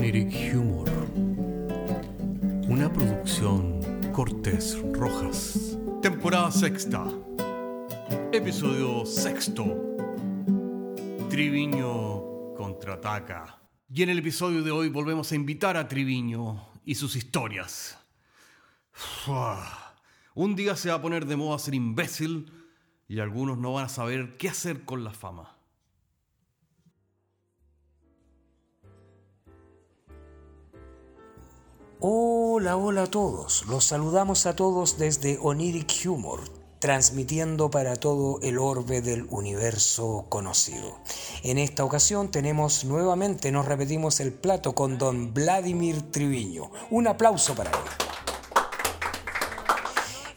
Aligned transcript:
Oniric 0.00 0.54
Humor. 0.54 0.88
Una 2.70 2.90
producción 2.90 3.82
Cortés 4.12 4.78
Rojas. 4.94 5.76
Temporada 6.00 6.50
sexta. 6.50 7.04
Episodio 8.32 9.04
sexto. 9.04 9.76
Triviño 11.28 12.54
contraataca. 12.54 13.60
Y 13.90 14.02
en 14.02 14.08
el 14.08 14.20
episodio 14.20 14.62
de 14.62 14.70
hoy 14.70 14.88
volvemos 14.88 15.32
a 15.32 15.34
invitar 15.34 15.76
a 15.76 15.86
Triviño 15.86 16.66
y 16.86 16.94
sus 16.94 17.14
historias. 17.14 17.98
Un 20.34 20.56
día 20.56 20.76
se 20.76 20.88
va 20.88 20.94
a 20.94 21.02
poner 21.02 21.26
de 21.26 21.36
moda 21.36 21.58
ser 21.58 21.74
imbécil 21.74 22.50
y 23.06 23.20
algunos 23.20 23.58
no 23.58 23.74
van 23.74 23.84
a 23.84 23.90
saber 23.90 24.38
qué 24.38 24.48
hacer 24.48 24.86
con 24.86 25.04
la 25.04 25.12
fama. 25.12 25.59
Hola, 32.02 32.78
hola 32.78 33.02
a 33.02 33.06
todos. 33.08 33.66
Los 33.66 33.84
saludamos 33.84 34.46
a 34.46 34.56
todos 34.56 34.96
desde 34.96 35.38
Oniric 35.42 36.06
Humor, 36.06 36.40
transmitiendo 36.78 37.70
para 37.70 37.94
todo 37.96 38.40
el 38.40 38.56
orbe 38.56 39.02
del 39.02 39.26
universo 39.28 40.24
conocido. 40.30 40.96
En 41.42 41.58
esta 41.58 41.84
ocasión 41.84 42.30
tenemos 42.30 42.86
nuevamente, 42.86 43.52
nos 43.52 43.66
repetimos 43.66 44.18
el 44.20 44.32
plato 44.32 44.74
con 44.74 44.96
don 44.96 45.34
Vladimir 45.34 46.10
Triviño. 46.10 46.70
Un 46.90 47.06
aplauso 47.06 47.54
para 47.54 47.70
él. 47.70 47.99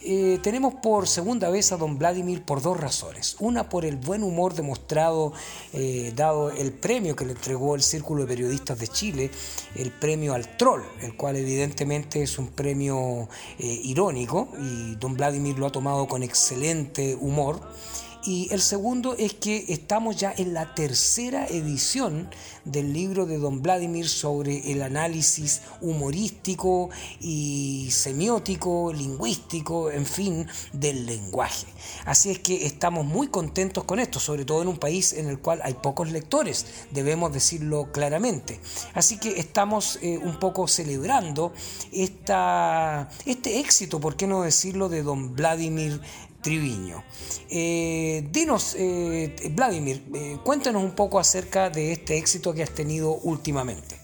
Eh, 0.05 0.39
tenemos 0.43 0.73
por 0.73 1.07
segunda 1.07 1.49
vez 1.49 1.71
a 1.71 1.77
don 1.77 1.97
Vladimir 1.97 2.43
por 2.43 2.61
dos 2.61 2.77
razones. 2.77 3.37
Una 3.39 3.69
por 3.69 3.85
el 3.85 3.95
buen 3.95 4.23
humor 4.23 4.53
demostrado, 4.53 5.31
eh, 5.71 6.11
dado 6.13 6.51
el 6.51 6.73
premio 6.73 7.15
que 7.15 7.23
le 7.23 7.31
entregó 7.31 7.73
el 7.75 7.81
Círculo 7.81 8.23
de 8.23 8.27
Periodistas 8.27 8.77
de 8.79 8.89
Chile, 8.89 9.31
el 9.75 9.91
premio 9.91 10.33
al 10.33 10.57
Troll, 10.57 10.81
el 11.01 11.15
cual 11.15 11.37
evidentemente 11.37 12.21
es 12.21 12.37
un 12.37 12.47
premio 12.47 13.29
eh, 13.57 13.79
irónico 13.83 14.49
y 14.59 14.95
don 14.95 15.13
Vladimir 15.13 15.57
lo 15.57 15.67
ha 15.67 15.71
tomado 15.71 16.05
con 16.05 16.21
excelente 16.21 17.15
humor. 17.15 17.61
Y 18.25 18.47
el 18.53 18.61
segundo 18.61 19.15
es 19.17 19.33
que 19.33 19.65
estamos 19.67 20.15
ya 20.15 20.33
en 20.37 20.53
la 20.53 20.73
tercera 20.73 21.45
edición 21.47 22.29
del 22.63 22.93
libro 22.93 23.25
de 23.25 23.37
don 23.37 23.61
Vladimir 23.61 24.07
sobre 24.07 24.71
el 24.71 24.81
análisis 24.81 25.61
humorístico 25.81 26.89
y 27.19 27.89
semiótico, 27.91 28.93
lingüístico, 28.93 29.91
en 29.91 30.05
fin, 30.05 30.47
del 30.71 31.05
lenguaje. 31.05 31.65
Así 32.05 32.31
es 32.31 32.39
que 32.39 32.65
estamos 32.65 33.05
muy 33.05 33.27
contentos 33.27 33.83
con 33.83 33.99
esto, 33.99 34.21
sobre 34.21 34.45
todo 34.45 34.61
en 34.61 34.69
un 34.69 34.77
país 34.77 35.11
en 35.11 35.27
el 35.27 35.39
cual 35.39 35.59
hay 35.61 35.73
pocos 35.73 36.09
lectores, 36.09 36.65
debemos 36.91 37.33
decirlo 37.33 37.91
claramente. 37.91 38.61
Así 38.93 39.17
que 39.17 39.37
estamos 39.39 39.99
eh, 40.01 40.17
un 40.17 40.39
poco 40.39 40.69
celebrando 40.69 41.51
esta, 41.91 43.09
este 43.25 43.59
éxito, 43.59 43.99
por 43.99 44.15
qué 44.15 44.27
no 44.27 44.43
decirlo, 44.43 44.87
de 44.87 45.03
don 45.03 45.35
Vladimir 45.35 45.99
Triviño. 46.43 47.03
Eh, 47.49 48.27
dinos, 48.29 48.75
eh, 48.77 49.33
Vladimir, 49.51 50.03
eh, 50.13 50.37
cuéntanos 50.43 50.83
un 50.83 50.91
poco 50.91 51.17
acerca 51.17 51.69
de 51.69 51.93
este 51.93 52.17
éxito 52.17 52.53
que 52.53 52.61
has 52.61 52.71
tenido 52.71 53.15
últimamente. 53.15 54.02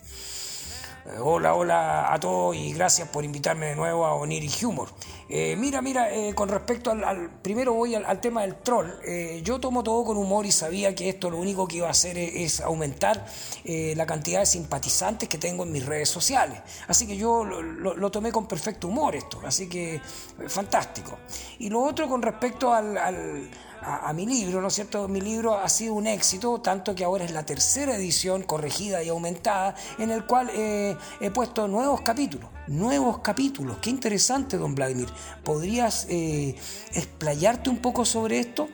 Hola, 1.17 1.55
hola 1.55 2.13
a 2.13 2.19
todos 2.19 2.55
y 2.55 2.71
gracias 2.71 3.09
por 3.09 3.25
invitarme 3.25 3.65
de 3.65 3.75
nuevo 3.75 4.05
a 4.05 4.13
Oniri 4.13 4.47
Humor. 4.63 4.89
Eh, 5.27 5.55
mira, 5.57 5.81
mira, 5.81 6.13
eh, 6.13 6.35
con 6.35 6.49
respecto 6.49 6.91
al, 6.91 7.31
primero 7.41 7.73
voy 7.73 7.95
al, 7.95 8.21
tema 8.21 8.43
del 8.43 8.57
troll. 8.57 8.91
Eh, 9.03 9.41
yo 9.43 9.59
tomo 9.59 9.81
todo 9.81 10.03
con 10.03 10.17
humor 10.17 10.45
y 10.45 10.51
sabía 10.51 10.93
que 10.93 11.09
esto 11.09 11.31
lo 11.31 11.37
único 11.37 11.67
que 11.67 11.77
iba 11.77 11.87
a 11.87 11.91
hacer 11.91 12.15
es, 12.15 12.61
aumentar 12.61 13.25
la 13.65 14.05
cantidad 14.05 14.41
de 14.41 14.45
simpatizantes 14.45 15.27
que 15.27 15.39
tengo 15.39 15.63
en 15.63 15.71
mis 15.71 15.83
redes 15.83 16.09
sociales. 16.09 16.61
Así 16.87 17.07
que 17.07 17.17
yo 17.17 17.43
lo, 17.43 18.11
tomé 18.11 18.31
con 18.31 18.47
perfecto 18.47 18.87
humor 18.87 19.15
esto. 19.15 19.41
Así 19.43 19.67
que 19.67 19.99
fantástico. 20.47 21.17
Y 21.57 21.69
lo 21.69 21.81
otro 21.81 22.07
con 22.07 22.21
respecto 22.21 22.71
al 22.71 23.49
a, 23.81 24.11
mi 24.13 24.25
libro, 24.25 24.61
¿no 24.61 24.67
es 24.67 24.73
cierto? 24.73 25.07
Mi 25.07 25.21
libro 25.21 25.57
ha 25.57 25.69
sido 25.69 25.93
un 25.93 26.07
éxito, 26.07 26.59
tanto 26.61 26.95
que 26.95 27.03
ahora 27.03 27.25
es 27.25 27.31
la 27.31 27.45
tercera 27.45 27.95
edición 27.95 28.43
corregida 28.43 29.03
y 29.03 29.09
aumentada, 29.09 29.75
en 29.97 30.11
el 30.11 30.25
cual 30.25 30.49
he 30.53 30.95
puesto 31.33 31.67
nuevos 31.67 32.01
capítulos. 32.01 32.49
Nuevos 32.67 33.19
capítulos. 33.19 33.77
Qué 33.81 33.89
interesante, 33.89 34.57
don 34.57 34.75
Vladimir. 34.75 35.09
¿Podrías 35.43 36.05
eh, 36.09 36.55
explayarte 36.93 37.69
un 37.69 37.77
poco 37.77 38.05
sobre 38.05 38.39
esto? 38.39 38.67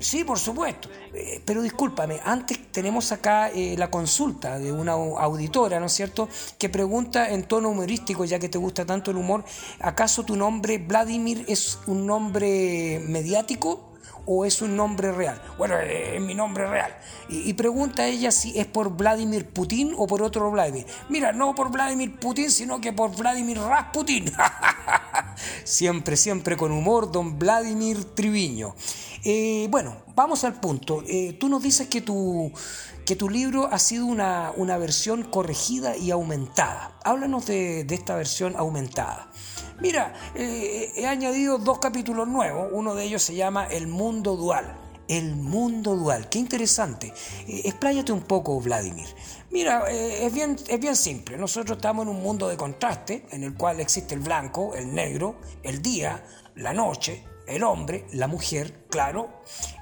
Sí, 0.00 0.24
por 0.24 0.38
supuesto. 0.38 0.88
Eh, 1.14 1.42
pero 1.44 1.62
discúlpame, 1.62 2.20
antes 2.24 2.70
tenemos 2.70 3.10
acá 3.10 3.48
eh, 3.48 3.74
la 3.78 3.90
consulta 3.90 4.58
de 4.58 4.70
una 4.70 4.92
auditora, 4.92 5.80
¿no 5.80 5.86
es 5.86 5.92
cierto?, 5.92 6.28
que 6.58 6.68
pregunta 6.68 7.30
en 7.30 7.44
tono 7.44 7.70
humorístico, 7.70 8.24
ya 8.24 8.38
que 8.38 8.48
te 8.48 8.58
gusta 8.58 8.84
tanto 8.84 9.10
el 9.10 9.16
humor, 9.16 9.44
¿acaso 9.80 10.22
tu 10.22 10.36
nombre 10.36 10.78
Vladimir 10.78 11.44
es 11.48 11.78
un 11.86 12.06
nombre 12.06 13.02
mediático? 13.08 13.87
O 14.30 14.44
es 14.44 14.60
un 14.60 14.76
nombre 14.76 15.10
real? 15.10 15.40
Bueno, 15.56 15.76
eh, 15.78 16.16
es 16.16 16.20
mi 16.20 16.34
nombre 16.34 16.66
real. 16.68 16.94
Y, 17.30 17.54
pregunta 17.54 18.02
a 18.02 18.06
ella 18.06 18.30
si 18.30 18.58
es 18.58 18.66
por 18.66 18.94
Vladimir 18.94 19.46
Putin 19.46 19.94
o 19.96 20.06
por 20.06 20.22
otro 20.22 20.50
Vladimir. 20.50 20.86
Mira, 21.08 21.32
no 21.32 21.54
por 21.54 21.70
Vladimir 21.70 22.14
Putin, 22.16 22.50
sino 22.50 22.78
que 22.78 22.92
por 22.92 23.16
Vladimir 23.16 23.58
Rasputin. 23.58 24.30
siempre, 25.64 26.18
siempre 26.18 26.58
con 26.58 26.72
humor, 26.72 27.10
don 27.10 27.38
Vladimir 27.38 28.04
Triviño. 28.04 28.74
Eh, 29.24 29.66
bueno, 29.70 29.96
vamos 30.14 30.44
al 30.44 30.60
punto. 30.60 31.02
Eh, 31.06 31.32
tú 31.40 31.48
nos 31.48 31.62
dices 31.62 31.88
que 31.88 32.02
tu, 32.02 32.52
que 33.06 33.16
tu 33.16 33.30
libro 33.30 33.66
ha 33.72 33.78
sido 33.78 34.04
una, 34.04 34.52
versión 34.78 35.22
corregida 35.22 35.96
y 35.96 36.10
aumentada. 36.10 36.98
Háblanos 37.02 37.46
de, 37.46 37.84
de 37.84 37.94
esta 37.94 38.14
versión 38.14 38.56
aumentada. 38.56 39.30
Mira, 39.80 40.12
eh, 40.34 40.92
he 40.96 41.06
añadido 41.06 41.58
dos 41.58 41.78
capítulos 41.78 42.26
nuevos, 42.26 42.68
uno 42.72 42.96
de 42.96 43.04
ellos 43.04 43.22
se 43.22 43.34
llama 43.34 43.66
El 43.66 43.86
Mundo 43.86 44.36
Dual. 44.36 44.76
El 45.06 45.36
mundo 45.36 45.96
dual, 45.96 46.28
qué 46.28 46.38
interesante. 46.38 47.14
Eh, 47.46 47.62
expláyate 47.64 48.12
un 48.12 48.20
poco, 48.20 48.60
Vladimir. 48.60 49.06
Mira, 49.50 49.90
eh, 49.90 50.26
es, 50.26 50.34
bien, 50.34 50.56
es 50.68 50.78
bien 50.78 50.96
simple. 50.96 51.38
Nosotros 51.38 51.78
estamos 51.78 52.02
en 52.02 52.10
un 52.10 52.22
mundo 52.22 52.46
de 52.46 52.58
contraste, 52.58 53.24
en 53.30 53.42
el 53.42 53.54
cual 53.54 53.80
existe 53.80 54.14
el 54.14 54.20
blanco, 54.20 54.74
el 54.74 54.94
negro, 54.94 55.36
el 55.62 55.80
día, 55.80 56.22
la 56.56 56.74
noche, 56.74 57.24
el 57.46 57.62
hombre, 57.62 58.06
la 58.12 58.26
mujer, 58.26 58.84
claro, 58.90 59.30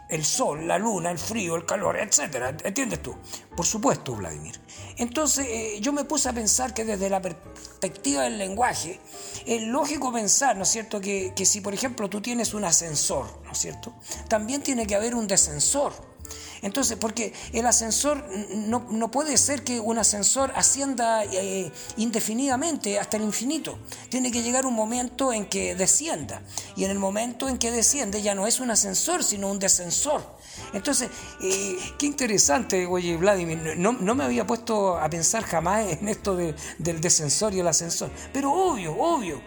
el 0.09 0.25
sol, 0.25 0.67
la 0.67 0.79
luna, 0.79 1.11
el 1.11 1.19
frío, 1.19 1.57
el 1.57 1.65
calor, 1.65 1.99
etc. 1.99 2.61
¿Entiendes 2.65 3.03
tú? 3.03 3.15
Por 3.57 3.67
supuesto, 3.67 4.15
Vladimir. 4.15 4.61
Entonces 4.97 5.47
eh, 5.49 5.79
yo 5.81 5.93
me 5.93 6.05
puse 6.05 6.29
a 6.29 6.33
pensar 6.33 6.75
que 6.75 6.85
desde 6.85 7.11
la 7.11 7.21
perspectiva 7.21 8.23
del 8.23 8.39
lenguaje, 8.39 9.01
es 9.47 9.63
lógico 9.63 10.13
pensar, 10.13 10.57
¿no 10.57 10.63
es 10.63 10.69
cierto?, 10.69 11.01
que, 11.01 11.33
que 11.35 11.47
si 11.47 11.61
por 11.61 11.75
ejemplo 11.75 12.09
tú 12.09 12.21
tienes 12.21 12.55
un 12.55 12.65
ascensor, 12.65 13.27
¿no 13.45 13.53
es 13.53 13.59
cierto?, 13.59 13.95
también 14.29 14.63
tiene 14.63 14.87
que 14.87 14.95
haber 14.95 15.15
un 15.15 15.27
descensor. 15.27 15.93
Entonces, 16.63 16.97
porque 16.99 17.33
el 17.53 17.67
ascensor 17.67 18.25
no, 18.51 19.11
puede 19.11 19.37
ser 19.37 19.63
que 19.63 19.81
un 19.81 19.99
ascensor 19.99 20.53
ascienda 20.57 21.25
eh, 21.25 21.71
indefinidamente 21.97 22.99
hasta 22.99 23.17
el 23.17 23.23
infinito. 23.23 23.79
Tiene 24.09 24.31
que 24.33 24.43
llegar 24.43 24.67
un 24.67 24.75
momento 24.75 25.33
en 25.33 25.47
que 25.47 25.75
descienda. 25.75 26.43
Y 26.77 26.85
en 26.85 26.91
el 26.91 26.99
momento 26.99 27.49
en 27.49 27.59
que 27.59 27.71
desciende 27.71 28.23
ya 28.23 28.35
no 28.35 28.47
es 28.47 28.61
un 28.61 28.71
ascensor, 28.71 29.23
sino 29.23 29.51
un 29.51 29.59
descensor. 29.59 30.37
Entonces, 30.73 31.11
eh, 31.43 31.77
qué 31.99 32.07
interesante, 32.07 32.87
oye, 32.87 33.17
Vladimir, 33.17 33.77
no, 33.77 33.93
me 33.93 34.25
había 34.25 34.47
puesto 34.47 34.97
a 34.99 35.09
pensar 35.09 35.45
jamás 35.45 35.87
en 35.93 36.09
esto 36.09 36.37
del 36.37 37.01
descensor 37.01 37.55
y 37.55 37.61
el 37.61 37.69
ascensor. 37.69 38.11
Pero 38.33 38.53
obvio, 38.53 38.97
obvio. 38.99 39.41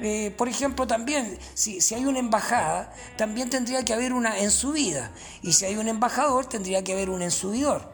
Eh, 0.00 0.32
por 0.36 0.48
ejemplo, 0.48 0.86
también, 0.86 1.38
si, 1.54 1.78
hay 1.94 2.04
una 2.04 2.18
embajada, 2.18 2.92
también 3.16 3.50
tendría 3.50 3.84
que 3.84 3.92
haber 3.92 4.12
una 4.12 4.38
en 4.38 4.50
subida. 4.50 5.10
Y 5.42 5.52
si 5.52 5.64
hay 5.64 5.76
un 5.76 5.88
embajador, 5.88 6.46
tendría 6.46 6.82
que 6.82 6.92
haber 6.92 7.10
un 7.10 7.22
ensubidor. 7.22 7.92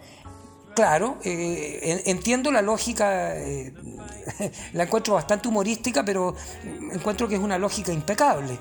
Claro, 0.74 1.18
eh, 1.24 2.02
entiendo 2.06 2.52
la 2.52 2.62
lógica, 2.62 3.36
eh, 3.36 3.74
la 4.72 4.84
encuentro 4.84 5.14
bastante 5.14 5.48
humorística, 5.48 6.04
pero 6.04 6.34
encuentro 6.92 7.28
que 7.28 7.34
es 7.34 7.40
una 7.40 7.58
lógica 7.58 7.92
impecable. 7.92 8.58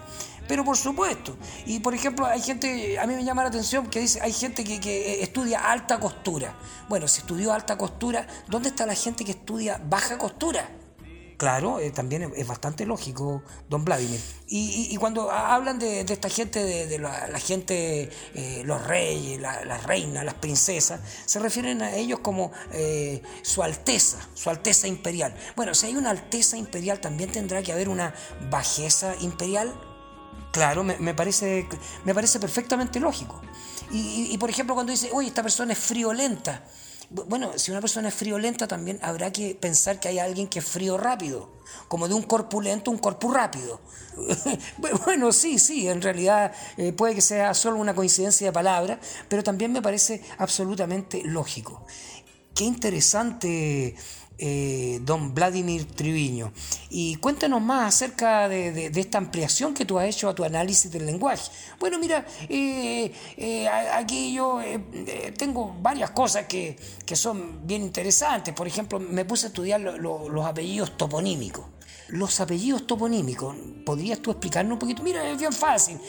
Pero 0.48 0.66
por 0.66 0.76
supuesto, 0.76 1.38
y 1.68 1.80
por 1.80 1.94
ejemplo, 1.94 2.26
hay 2.26 2.42
gente, 2.42 2.98
a 2.98 3.06
mí 3.06 3.14
me 3.14 3.24
llama 3.24 3.44
la 3.44 3.50
atención 3.50 3.86
que 3.86 4.00
dice, 4.00 4.20
hay 4.20 4.34
gente 4.34 4.64
que, 4.64 4.80
que 4.80 5.22
estudia 5.22 5.72
alta 5.72 6.00
costura. 6.00 6.56
Bueno, 6.90 7.08
si 7.08 7.22
estudió 7.22 7.54
alta 7.54 7.78
costura, 7.78 8.26
¿dónde 8.48 8.70
está 8.70 8.88
la 8.88 8.96
gente 8.96 9.24
que 9.24 9.32
estudia 9.32 9.80
baja 9.88 10.18
costura? 10.18 10.68
Claro, 11.40 11.80
eh, 11.80 11.92
también 11.92 12.34
es, 12.36 12.46
bastante 12.46 12.86
lógico, 12.86 13.42
don 13.70 13.86
Vladimir. 13.86 14.20
Y, 14.48 14.94
cuando 14.98 15.32
hablan 15.32 15.80
de, 15.80 16.02
esta 16.02 16.28
gente, 16.28 16.62
de, 16.62 17.00
la, 17.00 17.40
gente, 17.40 18.10
eh, 18.36 18.62
los 18.66 18.86
reyes, 18.86 19.40
las 19.40 19.84
reinas, 19.86 20.26
las 20.26 20.34
princesas, 20.34 21.00
se 21.26 21.40
refieren 21.40 21.82
a 21.82 21.96
ellos 21.96 22.20
como 22.20 22.52
eh, 22.74 23.22
su 23.42 23.64
alteza, 23.64 24.18
su 24.34 24.50
alteza 24.50 24.90
imperial. 24.90 25.34
Bueno, 25.56 25.74
si 25.74 25.86
hay 25.86 25.96
una 25.96 26.10
alteza 26.10 26.58
imperial, 26.58 27.00
también 27.00 27.32
tendrá 27.32 27.64
que 27.64 27.72
haber 27.72 27.88
una 27.88 28.14
bajeza 28.50 29.16
imperial. 29.22 29.74
Claro, 30.52 30.84
me, 30.84 31.14
parece, 31.14 31.70
me 32.04 32.14
parece 32.14 32.42
perfectamente 32.42 33.00
lógico. 33.00 33.42
Y, 33.92 34.38
por 34.40 34.50
ejemplo, 34.50 34.76
cuando 34.76 34.92
dice, 34.92 35.10
oye, 35.14 35.30
esta 35.30 35.42
persona 35.42 35.72
es 35.72 35.80
friolenta, 35.80 36.66
Bueno, 37.12 37.58
si 37.58 37.72
una 37.72 37.82
persona 37.82 38.10
es 38.10 38.14
friolenta 38.14 38.68
también 38.68 39.00
habrá 39.02 39.32
que 39.32 39.56
pensar 39.56 40.00
que 40.00 40.10
hay 40.10 40.20
alguien 40.20 40.48
que 40.48 40.60
es 40.60 40.66
frío 40.66 40.96
rápido, 40.96 41.50
como 41.88 42.08
de 42.08 42.14
un 42.14 42.22
corpulento 42.22 42.92
un 42.92 43.00
corpus 43.00 43.34
rápido. 43.34 43.82
bueno, 45.06 45.32
sí, 45.32 45.58
sí, 45.58 45.88
en 45.88 46.04
realidad 46.04 46.52
eh, 46.78 46.94
puede 46.94 47.16
que 47.16 47.22
sea 47.22 47.56
solo 47.56 47.78
una 47.78 47.96
coincidencia 47.96 48.48
de 48.48 48.54
palabras, 48.54 49.00
pero 49.28 49.44
también 49.44 49.72
me 49.72 49.82
parece 49.82 50.22
absolutamente 50.38 51.24
lógico. 51.24 51.84
Qué 52.54 52.66
interesante 52.66 53.96
eh, 54.42 55.02
don 55.04 55.34
Vladimir 55.36 55.84
Triviño. 55.84 56.54
Y 56.90 57.16
cuéntanos 57.16 57.62
más 57.62 57.94
acerca 57.94 58.48
de, 58.48 58.90
esta 58.96 59.18
ampliación 59.18 59.74
que 59.74 59.84
tú 59.84 60.00
has 60.00 60.08
hecho 60.08 60.30
a 60.30 60.36
tu 60.36 60.46
análisis 60.46 60.90
del 60.90 61.06
lenguaje. 61.06 61.52
Bueno, 61.78 62.00
mira, 62.00 62.26
eh, 62.48 63.12
eh, 63.36 63.68
aquí 63.68 64.34
yo 64.34 64.62
tengo 65.38 65.76
varias 65.82 66.12
cosas 66.12 66.46
que, 66.46 66.78
son 67.14 67.68
bien 67.68 67.82
interesantes. 67.82 68.54
Por 68.54 68.66
ejemplo, 68.66 68.98
me 68.98 69.26
puse 69.26 69.48
a 69.48 69.50
estudiar 69.50 69.82
los 69.82 70.46
apellidos 70.46 70.98
toponímicos. 70.98 71.66
Los 72.08 72.40
apellidos 72.40 72.88
toponímicos, 72.88 73.56
¿podrías 73.86 74.20
tú 74.20 74.32
explicarnos 74.32 74.74
un 74.74 74.80
poquito? 74.80 75.04
Mira, 75.04 75.30
es 75.30 75.38
bien 75.38 75.54
fácil. 75.54 76.00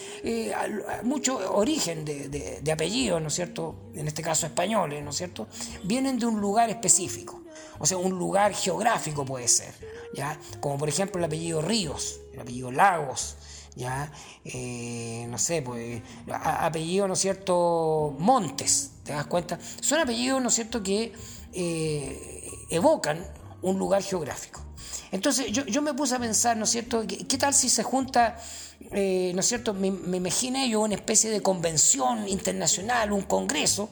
mucho 1.03 1.53
origen 1.53 2.05
de, 2.05 2.61
de 2.63 2.73
apellidos, 2.73 3.21
¿no 3.21 3.27
es 3.27 3.35
cierto? 3.35 3.91
En 3.93 4.07
este 4.07 4.23
caso 4.23 4.47
españoles, 4.47 5.03
¿no 5.03 5.11
es 5.11 5.17
cierto? 5.17 5.49
Vienen 5.83 6.17
de 6.19 6.27
un 6.27 6.41
lugar 6.41 6.71
específico. 6.71 7.40
O 7.79 7.87
sea, 7.87 7.97
un 7.97 8.19
lugar 8.19 8.55
geográfico 8.55 9.25
puede 9.25 9.49
ser, 9.49 9.73
¿ya? 10.15 10.39
Como 10.61 10.79
por 10.79 10.89
ejemplo 10.89 11.19
el 11.19 11.25
apellido 11.25 11.63
Ríos, 11.63 12.21
el 12.33 12.41
apellido 12.41 12.71
Lagos, 12.71 13.37
¿ya? 13.75 14.13
Eh, 14.45 15.27
no 15.29 15.39
sé, 15.39 15.63
pues, 15.63 16.03
apellido, 16.31 17.09
¿no 17.09 17.17
cierto?, 17.17 18.15
Montes, 18.19 18.93
¿te 19.05 19.13
das 19.13 19.27
cuenta? 19.27 19.59
Son 19.81 19.99
apellidos, 19.99 20.43
¿no 20.43 20.51
cierto?, 20.51 20.83
que 20.83 21.13
eh, 21.53 22.51
evocan 22.69 23.27
un 23.63 23.79
lugar 23.79 24.03
geográfico. 24.03 24.61
Entonces 25.13 25.51
yo, 25.51 25.83
me 25.83 25.95
puse 25.95 26.15
a 26.15 26.19
pensar, 26.19 26.57
¿no 26.57 26.67
cierto?, 26.67 27.05
¿qué, 27.07 27.39
tal 27.39 27.55
si 27.55 27.69
se 27.69 27.83
junta, 27.83 28.39
eh, 28.93 29.33
¿no 29.35 29.43
cierto?, 29.43 29.75
me, 29.75 29.91
me 29.91 30.19
imaginé 30.19 30.69
yo 30.69 30.81
una 30.81 30.95
especie 30.95 31.31
de 31.31 31.41
convención 31.41 32.29
internacional, 32.29 33.13
un 33.13 33.23
congreso, 33.23 33.89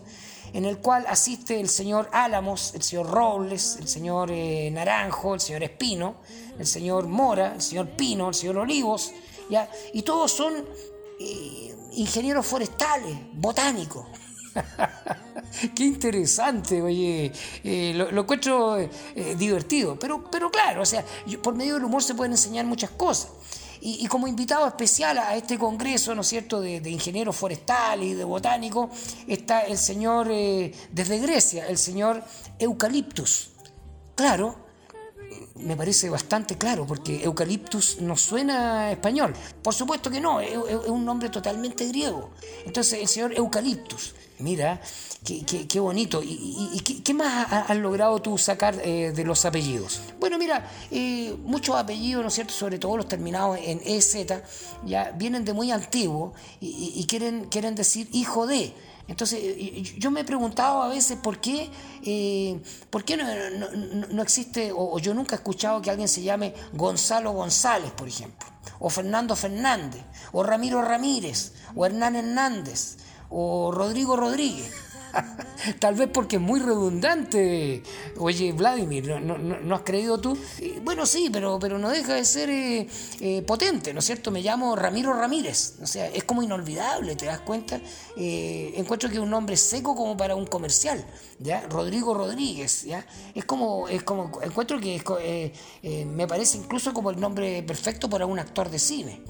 en 0.52 0.64
el 0.64 0.78
cual 0.78 1.04
asiste 1.08 1.60
el 1.60 1.68
señor 1.68 2.08
Álamos, 2.12 2.74
el 2.74 2.82
señor 2.82 3.10
Robles, 3.10 3.76
el 3.80 3.88
señor 3.88 4.30
eh, 4.30 4.70
Naranjo, 4.70 5.34
el 5.34 5.40
señor 5.40 5.62
Espino, 5.62 6.16
el 6.58 6.66
señor 6.66 7.06
Mora, 7.06 7.54
el 7.54 7.62
señor 7.62 7.90
Pino, 7.90 8.28
el 8.28 8.34
señor 8.34 8.58
Olivos, 8.58 9.12
¿ya? 9.50 9.70
y 9.92 10.02
todos 10.02 10.32
son 10.32 10.54
eh, 11.20 11.74
ingenieros 11.92 12.46
forestales, 12.46 13.16
botánicos. 13.34 14.06
Qué 15.74 15.84
interesante, 15.84 16.82
oye, 16.82 17.32
eh, 17.62 17.92
lo, 17.94 18.20
encuentro 18.20 18.76
divertido, 19.36 19.98
pero, 19.98 20.28
pero 20.30 20.50
claro, 20.50 20.82
o 20.82 20.86
sea, 20.86 21.04
por 21.42 21.54
medio 21.54 21.74
del 21.74 21.84
humor 21.84 22.02
se 22.02 22.14
pueden 22.14 22.32
enseñar 22.32 22.66
muchas 22.66 22.90
cosas. 22.90 23.30
Y, 23.80 24.06
como 24.08 24.26
invitado 24.26 24.66
especial 24.66 25.18
a 25.18 25.36
este 25.36 25.58
congreso, 25.58 26.14
¿no 26.14 26.22
es 26.22 26.28
cierto?, 26.28 26.60
de, 26.60 26.90
ingenieros 26.90 27.36
forestales 27.36 28.08
y 28.08 28.14
de 28.14 28.24
botánicos, 28.24 28.90
está 29.26 29.62
el 29.62 29.78
señor 29.78 30.28
eh, 30.30 30.72
desde 30.90 31.18
Grecia, 31.18 31.66
el 31.68 31.78
señor 31.78 32.22
Eucaliptus. 32.58 33.50
Claro, 34.14 34.56
me 35.56 35.76
parece 35.76 36.08
bastante 36.08 36.56
claro, 36.56 36.86
porque 36.86 37.22
Eucaliptus 37.22 38.00
no 38.00 38.16
suena 38.16 38.90
español. 38.90 39.34
Por 39.62 39.74
supuesto 39.74 40.10
que 40.10 40.20
no, 40.20 40.40
es, 40.40 40.56
un 40.86 41.04
nombre 41.04 41.28
totalmente 41.28 41.86
griego. 41.86 42.30
Entonces, 42.64 43.00
el 43.00 43.08
señor 43.08 43.34
Eucaliptus, 43.34 44.14
mira, 44.38 44.80
Qué, 45.24 45.80
bonito. 45.80 46.22
¿Y, 46.22 46.80
qué, 46.80 47.12
más 47.12 47.52
has 47.52 47.76
logrado 47.76 48.22
tú 48.22 48.38
sacar 48.38 48.76
eh, 48.82 49.12
de 49.14 49.24
los 49.24 49.44
apellidos? 49.44 50.00
Bueno, 50.20 50.38
mira, 50.38 50.70
eh, 50.90 51.36
muchos 51.44 51.76
apellidos, 51.76 52.22
¿no 52.22 52.28
es 52.28 52.34
cierto? 52.34 52.54
Sobre 52.54 52.78
todo 52.78 52.96
los 52.96 53.08
terminados 53.08 53.58
en 53.60 53.80
EZ, 53.84 54.26
ya 54.86 55.10
vienen 55.10 55.44
de 55.44 55.52
muy 55.52 55.70
antiguo 55.72 56.32
y, 56.60 57.04
quieren, 57.06 57.74
decir 57.74 58.08
hijo 58.12 58.46
de. 58.46 58.72
Entonces, 59.08 59.40
yo 59.98 60.10
me 60.10 60.20
he 60.20 60.24
preguntado 60.24 60.82
a 60.82 60.88
veces 60.88 61.18
por 61.18 61.40
qué, 61.40 61.68
eh, 62.04 62.60
por 62.88 63.04
qué 63.04 63.16
no, 63.16 64.22
existe, 64.22 64.70
o, 64.74 64.98
yo 64.98 65.14
nunca 65.14 65.34
he 65.34 65.38
escuchado 65.38 65.82
que 65.82 65.90
alguien 65.90 66.08
se 66.08 66.22
llame 66.22 66.54
Gonzalo 66.74 67.32
González, 67.32 67.90
por 67.90 68.06
ejemplo, 68.06 68.48
o 68.78 68.88
Fernando 68.88 69.34
Fernández, 69.34 70.02
o 70.32 70.42
Ramiro 70.42 70.80
Ramírez, 70.80 71.54
o 71.74 71.84
Hernán 71.84 72.16
Hernández, 72.16 72.98
o 73.30 73.70
Rodrigo 73.72 74.16
Rodríguez. 74.16 74.88
Tal 75.78 75.94
vez 75.94 76.08
porque 76.12 76.36
es 76.36 76.42
muy 76.42 76.60
redundante. 76.60 77.82
Oye, 78.18 78.52
Vladimir, 78.52 79.20
¿no, 79.20 79.74
has 79.74 79.82
creído 79.82 80.18
tú? 80.20 80.36
bueno, 80.82 81.06
sí, 81.06 81.28
pero, 81.32 81.58
pero 81.58 81.78
no 81.78 81.90
deja 81.90 82.14
de 82.14 82.24
ser 82.24 82.50
eh, 82.50 82.88
eh, 83.20 83.42
potente, 83.42 83.92
¿no 83.92 84.00
es 84.00 84.04
cierto? 84.04 84.30
Me 84.30 84.40
llamo 84.40 84.76
Ramiro 84.76 85.12
Ramírez. 85.12 85.74
O 85.82 85.86
sea, 85.86 86.06
es 86.06 86.24
como 86.24 86.42
inolvidable, 86.42 87.16
¿te 87.16 87.26
das 87.26 87.40
cuenta? 87.40 87.80
Eh, 88.16 88.72
encuentro 88.76 89.08
que 89.08 89.16
es 89.16 89.20
un 89.20 89.30
nombre 89.30 89.56
seco 89.56 89.94
como 89.94 90.16
para 90.16 90.34
un 90.34 90.46
comercial, 90.46 91.04
¿ya? 91.38 91.66
Rodrigo 91.68 92.14
Rodríguez, 92.14 92.84
¿ya? 92.84 93.06
Es 93.34 93.44
como, 93.44 93.88
es 93.88 94.02
como 94.02 94.30
encuentro 94.42 94.80
que 94.80 95.52
me 96.06 96.26
parece 96.26 96.58
incluso 96.58 96.92
como 96.92 97.10
el 97.10 97.20
nombre 97.20 97.62
perfecto 97.62 98.08
para 98.08 98.26
un 98.26 98.38
actor 98.38 98.70
de 98.70 98.78
cine. 98.78 99.22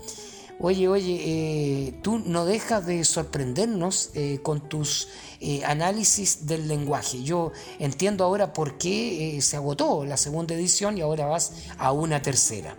Oye, 0.61 0.89
oye, 0.89 1.21
eh, 1.25 1.95
tú 2.03 2.19
no 2.19 2.45
dejas 2.45 2.85
de 2.85 3.05
sorprendernos 3.05 4.11
eh, 4.15 4.41
con 4.43 4.69
tus 4.69 5.07
eh, 5.41 5.65
análisis 5.65 6.49
del 6.49 6.67
lenguaje. 6.67 7.23
Yo 7.23 7.53
entiendo 7.79 8.25
ahora 8.25 8.53
por 8.53 8.77
qué 8.77 9.39
se 9.41 9.57
agotó 9.57 10.05
la 10.05 10.17
segunda 10.17 10.57
edición 10.57 10.99
y 10.99 11.01
ahora 11.01 11.27
vas 11.27 11.53
a 11.79 11.93
una 11.93 12.21
tercera. 12.23 12.77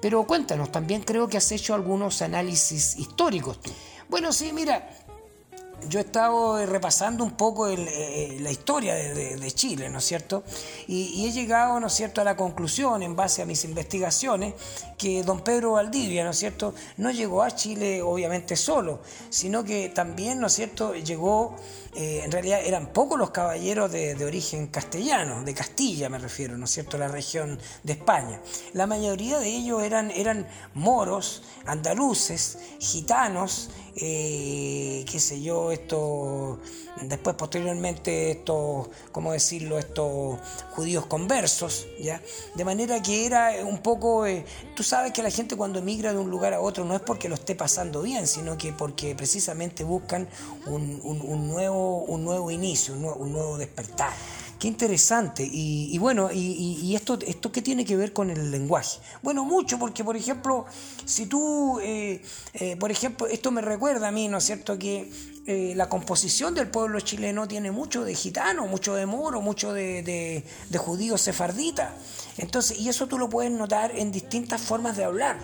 Pero 0.00 0.26
cuéntanos, 0.26 0.72
también 0.72 1.02
creo 1.02 1.28
que 1.28 1.36
has 1.36 1.52
hecho 1.52 1.74
algunos 1.74 2.22
análisis 2.22 2.96
históricos. 2.96 3.58
Bueno, 4.08 4.32
sí, 4.32 4.54
mira, 4.54 4.88
yo 5.86 5.98
he 5.98 6.02
estado 6.02 6.64
repasando 6.66 7.24
un 7.24 7.32
poco 7.32 7.68
la 7.68 8.50
historia 8.50 8.94
de, 8.94 9.52
Chile, 9.52 9.88
¿no 9.90 9.98
es 9.98 10.04
cierto? 10.04 10.44
Y, 10.86 11.26
he 11.26 11.32
llegado, 11.32 11.78
¿no 11.78 11.86
es 11.86 11.92
cierto?, 11.92 12.20
a 12.20 12.24
la 12.24 12.36
conclusión, 12.36 13.02
en 13.02 13.14
base 13.14 13.42
a 13.42 13.46
mis 13.46 13.64
investigaciones, 13.64 14.54
que 14.98 15.22
don 15.22 15.40
Pedro 15.40 15.72
Valdivia, 15.72 16.24
¿no 16.24 16.30
es 16.30 16.38
cierto?, 16.38 16.74
no 16.96 17.10
llegó 17.12 17.42
a 17.42 17.52
Chile 17.52 18.02
obviamente 18.02 18.56
solo, 18.56 19.00
sino 19.30 19.64
que 19.64 19.88
también, 19.90 20.40
¿no 20.40 20.48
es 20.48 20.54
cierto?, 20.54 20.94
llegó, 20.94 21.54
eh, 21.94 22.22
en 22.24 22.32
realidad 22.32 22.60
eran 22.64 22.92
pocos 22.92 23.16
los 23.18 23.30
caballeros 23.30 23.92
de, 23.92 24.16
origen 24.24 24.66
castellano, 24.66 25.44
de 25.44 25.54
Castilla 25.54 26.08
me 26.08 26.18
refiero, 26.18 26.58
¿no 26.58 26.64
es 26.64 26.72
cierto?, 26.72 26.98
la 26.98 27.08
región 27.08 27.58
de 27.84 27.92
España. 27.92 28.40
La 28.72 28.86
mayoría 28.86 29.38
de 29.38 29.48
ellos 29.48 29.82
eran, 29.82 30.10
eran 30.10 30.48
moros, 30.74 31.44
andaluces, 31.64 32.58
gitanos, 32.80 33.70
eh, 34.00 35.04
qué 35.10 35.20
sé 35.20 35.40
yo, 35.40 35.72
esto, 35.72 36.60
después 37.02 37.36
posteriormente 37.36 38.32
estos, 38.32 38.88
¿cómo 39.12 39.32
decirlo?, 39.32 39.78
estos 39.78 40.38
judíos 40.72 41.06
conversos, 41.06 41.86
¿ya? 42.00 42.20
De 42.54 42.64
manera 42.64 43.00
que 43.00 43.26
era 43.26 43.64
un 43.64 43.78
poco, 43.78 44.26
eh, 44.26 44.44
sabes 44.88 45.12
que 45.12 45.22
la 45.22 45.30
gente 45.30 45.54
cuando 45.54 45.80
emigra 45.80 46.14
de 46.14 46.18
un 46.18 46.30
lugar 46.30 46.54
a 46.54 46.60
otro 46.60 46.82
no 46.84 46.94
es 46.94 47.02
porque 47.02 47.28
lo 47.28 47.34
esté 47.34 47.54
pasando 47.54 48.00
bien, 48.00 48.26
sino 48.26 48.56
que 48.56 48.72
porque 48.72 49.14
precisamente 49.14 49.84
buscan 49.84 50.26
un, 50.64 51.46
nuevo, 51.46 52.04
un 52.04 52.24
nuevo 52.24 52.50
inicio, 52.50 52.94
un 52.94 53.32
nuevo 53.32 53.58
despertar. 53.58 54.12
Qué 54.58 54.66
interesante. 54.66 55.48
Y, 55.50 55.96
bueno, 55.98 56.30
y, 56.32 56.94
esto, 56.96 57.18
esto 57.24 57.52
qué 57.52 57.62
tiene 57.62 57.84
que 57.84 57.96
ver 57.96 58.12
con 58.12 58.28
el 58.30 58.50
lenguaje? 58.50 58.98
Bueno, 59.22 59.44
mucho, 59.44 59.78
porque 59.78 60.02
por 60.02 60.16
ejemplo, 60.16 60.66
si 61.04 61.26
tú, 61.26 61.78
eh, 61.80 62.20
eh, 62.54 62.76
por 62.76 62.90
ejemplo, 62.90 63.28
esto 63.28 63.52
me 63.52 63.60
recuerda 63.60 64.08
a 64.08 64.10
mí, 64.10 64.26
¿no 64.26 64.38
es 64.38 64.44
cierto?, 64.44 64.76
que 64.76 65.12
eh, 65.46 65.74
la 65.76 65.88
composición 65.88 66.54
del 66.54 66.68
pueblo 66.68 66.98
chileno 67.00 67.46
tiene 67.46 67.70
mucho 67.70 68.04
de 68.04 68.14
gitano, 68.14 68.66
mucho 68.66 68.96
de 68.96 69.06
moro, 69.06 69.40
mucho 69.40 69.72
de, 69.72 70.02
de, 70.02 70.44
de 70.68 70.78
judío 70.78 71.16
sefardita. 71.18 71.94
Entonces, 72.36 72.80
y 72.80 72.88
eso 72.88 73.06
tú 73.06 73.16
lo 73.16 73.28
puedes 73.28 73.52
notar 73.52 73.92
en 73.96 74.10
distintas 74.10 74.60
formas 74.60 74.96
de 74.96 75.04
hablar. 75.04 75.38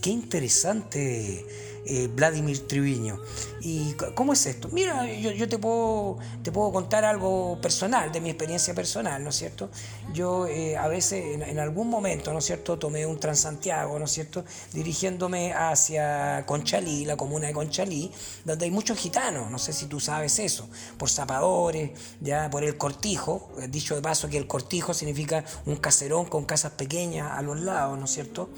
Qué 0.00 0.08
interesante 0.08 1.44
eh, 1.86 2.08
Vladimir 2.12 2.66
Triviño. 2.66 3.20
¿Y 3.62 3.94
cómo 4.14 4.32
es 4.32 4.46
esto? 4.46 4.68
Mira, 4.72 5.06
yo, 5.06 5.48
te, 5.48 5.58
puedo, 5.58 6.18
te 6.42 6.50
puedo 6.50 6.72
contar 6.72 7.04
algo 7.04 7.58
personal, 7.60 8.10
de 8.10 8.20
mi 8.20 8.30
experiencia 8.30 8.74
personal, 8.74 9.22
¿no 9.22 9.30
es 9.30 9.36
cierto? 9.36 9.70
Yo 10.14 10.46
eh, 10.46 10.76
a 10.76 10.88
veces, 10.88 11.40
en, 11.42 11.58
algún 11.58 11.88
momento, 11.88 12.32
¿no 12.32 12.38
es 12.38 12.46
cierto?, 12.46 12.78
tomé 12.78 13.04
un 13.04 13.20
Transantiago, 13.20 13.98
¿no 13.98 14.06
es 14.06 14.12
cierto?, 14.12 14.44
dirigiéndome 14.72 15.52
hacia 15.52 16.44
Conchalí, 16.46 17.04
la 17.04 17.16
comuna 17.16 17.48
de 17.48 17.52
Conchalí, 17.52 18.10
donde 18.44 18.64
hay 18.64 18.70
muchos 18.70 18.98
gitanos, 18.98 19.50
no 19.50 19.58
sé 19.58 19.72
si 19.72 19.86
tú 19.86 20.00
sabes 20.00 20.38
eso, 20.38 20.68
por 20.96 21.10
zapadores, 21.10 21.90
ya 22.20 22.48
por 22.50 22.64
el 22.64 22.76
cortijo, 22.78 23.50
eh, 23.60 23.68
dicho 23.68 23.94
de 23.94 24.02
paso 24.02 24.28
que 24.28 24.38
el 24.38 24.46
cortijo 24.46 24.94
significa 24.94 25.44
un 25.66 25.76
caserón 25.76 26.26
con 26.26 26.44
casas 26.44 26.72
pequeñas 26.72 27.32
a 27.32 27.42
los 27.42 27.60
lados, 27.60 27.98
¿no 27.98 28.06
es 28.06 28.10
cierto? 28.10 28.48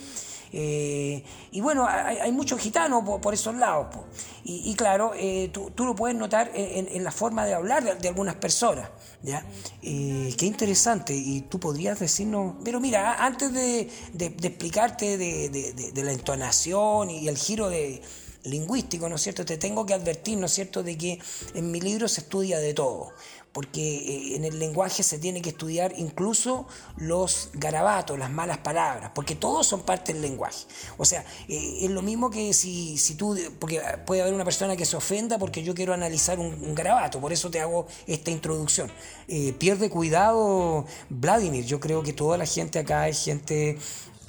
Eh, 0.52 1.24
y 1.50 1.60
bueno, 1.60 1.86
hay, 1.88 2.30
muchos 2.32 2.60
gitanos 2.60 3.04
por, 3.20 3.34
esos 3.34 3.54
lados. 3.54 3.86
Y, 4.44 4.74
claro, 4.74 5.12
eh, 5.16 5.50
tú, 5.52 5.84
lo 5.84 5.94
puedes 5.94 6.16
notar 6.16 6.50
en, 6.54 7.02
la 7.02 7.12
forma 7.12 7.46
de 7.46 7.54
hablar 7.54 7.98
de, 7.98 8.08
algunas 8.08 8.36
personas. 8.36 8.88
¿ya? 9.22 9.44
qué 9.80 10.46
interesante. 10.46 11.14
Y 11.14 11.42
tú 11.42 11.58
podrías 11.58 11.98
decirnos, 11.98 12.56
pero 12.64 12.80
mira, 12.80 13.24
antes 13.24 13.52
de, 13.52 13.88
explicarte 14.18 15.16
de, 15.16 16.02
la 16.02 16.12
entonación 16.12 17.10
y 17.10 17.28
el 17.28 17.38
giro 17.38 17.70
de 17.70 18.02
lingüístico, 18.44 19.08
¿no 19.08 19.14
es 19.14 19.22
cierto? 19.22 19.44
Te 19.44 19.56
tengo 19.56 19.86
que 19.86 19.94
advertir, 19.94 20.36
¿no 20.36 20.46
es 20.46 20.52
cierto?, 20.52 20.82
de 20.82 20.98
que 20.98 21.20
en 21.54 21.70
mi 21.70 21.80
libro 21.80 22.08
se 22.08 22.22
estudia 22.22 22.58
de 22.58 22.74
todo 22.74 23.12
porque 23.52 23.96
eh, 23.96 24.36
en 24.36 24.44
el 24.44 24.58
lenguaje 24.58 25.02
se 25.02 25.18
tiene 25.18 25.42
que 25.42 25.50
estudiar 25.50 25.92
incluso 25.98 26.66
los 26.96 27.50
garabatos, 27.54 28.18
las 28.18 28.30
malas 28.30 28.58
palabras, 28.58 29.12
porque 29.14 29.34
todos 29.34 29.66
son 29.66 29.82
parte 29.82 30.12
del 30.12 30.22
lenguaje. 30.22 30.64
O 30.96 31.04
sea, 31.04 31.24
eh, 31.48 31.78
es 31.82 31.90
lo 31.90 32.02
mismo 32.02 32.30
que 32.30 32.54
si, 32.54 32.96
si 32.96 33.14
tú, 33.14 33.38
porque 33.58 33.80
puede 34.06 34.22
haber 34.22 34.34
una 34.34 34.44
persona 34.44 34.76
que 34.76 34.86
se 34.86 34.96
ofenda 34.96 35.38
porque 35.38 35.62
yo 35.62 35.74
quiero 35.74 35.92
analizar 35.92 36.38
un, 36.38 36.74
garabato, 36.74 37.20
por 37.20 37.32
eso 37.32 37.50
te 37.50 37.60
hago 37.60 37.86
esta 38.06 38.30
introducción. 38.30 38.90
Eh, 39.28 39.52
pierde 39.58 39.90
cuidado 39.90 40.86
Vladimir, 41.10 41.64
yo 41.66 41.78
creo 41.80 42.02
que 42.02 42.12
toda 42.12 42.38
la 42.38 42.46
gente 42.46 42.78
acá 42.78 43.08
es 43.08 43.24
gente 43.24 43.78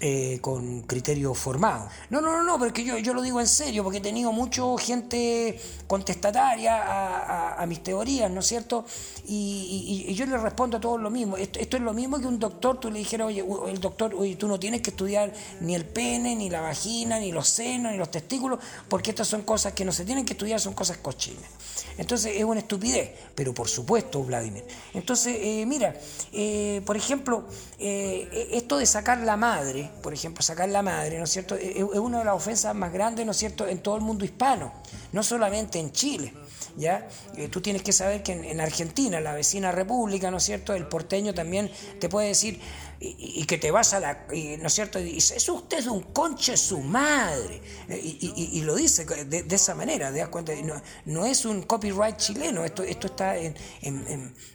eh, 0.05 0.39
con 0.41 0.81
criterio 0.81 1.33
formado. 1.33 1.87
No, 2.09 2.19
no, 2.19 2.33
no, 2.33 2.43
no, 2.43 2.59
porque 2.59 2.83
yo, 2.83 2.97
yo 2.97 3.13
lo 3.13 3.21
digo 3.21 3.39
en 3.39 3.47
serio, 3.47 3.83
porque 3.83 3.99
he 3.99 4.01
tenido 4.01 4.33
mucha 4.33 4.61
gente 4.77 5.57
contestataria 5.87 7.57
a, 7.57 7.65
mis 7.67 7.81
teorías, 7.81 8.29
¿no 8.29 8.41
es 8.41 8.47
cierto? 8.47 8.83
Y, 9.25 10.13
yo 10.13 10.25
le 10.25 10.37
respondo 10.37 10.75
a 10.75 10.81
todos 10.81 10.99
lo 10.99 11.09
mismo. 11.09 11.37
Esto, 11.37 11.77
es 11.77 11.81
lo 11.81 11.93
mismo 11.93 12.19
que 12.19 12.27
un 12.27 12.37
doctor, 12.37 12.81
tú 12.81 12.91
le 12.91 12.99
dijeras, 12.99 13.27
oye, 13.27 13.45
el 13.69 13.79
doctor, 13.79 14.13
oye, 14.13 14.35
tú 14.35 14.49
no 14.49 14.59
tienes 14.59 14.81
que 14.81 14.89
estudiar 14.89 15.31
ni 15.61 15.73
el 15.73 15.85
pene, 15.85 16.35
ni 16.35 16.49
la 16.49 16.59
vagina, 16.59 17.17
ni 17.17 17.31
los 17.31 17.47
senos, 17.47 17.93
ni 17.93 17.97
los 17.97 18.11
testículos, 18.11 18.59
porque 18.89 19.11
estas 19.11 19.29
son 19.29 19.43
cosas 19.43 19.71
que 19.71 19.85
no 19.85 19.93
se 19.93 20.03
tienen 20.03 20.25
que 20.25 20.33
estudiar, 20.33 20.59
son 20.59 20.73
cosas 20.73 20.97
cochinas. 20.97 21.49
Entonces 21.97 22.33
es 22.35 22.43
una 22.43 22.59
estupidez, 22.59 23.09
pero 23.35 23.53
por 23.53 23.69
supuesto, 23.69 24.21
Vladimir. 24.21 24.65
Entonces, 24.93 25.37
eh, 25.39 25.63
mira, 25.65 25.95
eh, 26.33 26.81
por 26.85 26.97
ejemplo, 26.97 27.45
esto 27.79 28.77
de 28.77 28.85
sacar 28.85 29.19
la 29.19 29.37
madre, 29.37 29.92
por 30.01 30.13
ejemplo, 30.13 30.43
sacar 30.43 30.69
la 30.69 30.81
madre, 30.81 31.17
¿no 31.17 31.25
es 31.25 31.29
cierto? 31.29 31.55
Es 31.55 31.81
una 31.81 32.19
de 32.19 32.25
las 32.25 32.35
ofensas 32.35 32.75
más 32.75 32.91
grandes, 32.91 33.25
¿no 33.25 33.31
es 33.31 33.37
cierto?, 33.37 33.67
en 33.67 33.79
todo 33.79 33.95
el 33.95 34.01
mundo 34.01 34.25
hispano, 34.25 34.73
no 35.11 35.23
solamente 35.23 35.79
en 35.79 35.91
Chile. 35.91 36.33
¿Ya? 36.75 37.07
Eh, 37.37 37.49
tú 37.49 37.61
tienes 37.61 37.83
que 37.83 37.93
saber 37.93 38.23
que 38.23 38.31
en, 38.31 38.59
Argentina, 38.59 39.19
la 39.19 39.35
vecina 39.35 39.71
república, 39.71 40.31
¿no 40.31 40.37
es 40.37 40.43
cierto? 40.43 40.73
El 40.73 40.87
porteño 40.87 41.31
también 41.31 41.71
te 41.99 42.09
puede 42.09 42.29
decir, 42.29 42.59
y, 42.99 43.45
que 43.45 43.57
te 43.57 43.69
vas 43.69 43.93
a 43.93 43.99
la, 43.99 44.25
¿no 44.59 44.67
es 44.67 44.73
cierto? 44.73 44.99
Y 44.99 45.03
dice, 45.03 45.35
es 45.35 45.47
usted 45.49 45.85
un 45.87 46.01
conche 46.01 46.57
su 46.57 46.79
madre. 46.79 47.61
Eh, 47.89 47.99
y, 48.01 48.61
lo 48.61 48.75
dice 48.75 49.05
de, 49.05 49.45
esa 49.55 49.75
manera, 49.75 50.11
¿te 50.11 50.19
das 50.19 50.29
cuenta? 50.29 50.53
No, 50.63 50.81
no, 51.05 51.25
es 51.25 51.45
un 51.45 51.63
copyright 51.63 52.17
chileno, 52.17 52.63
esto, 52.63 52.81
esto 52.81 53.07
está 53.07 53.37
en, 53.37 53.55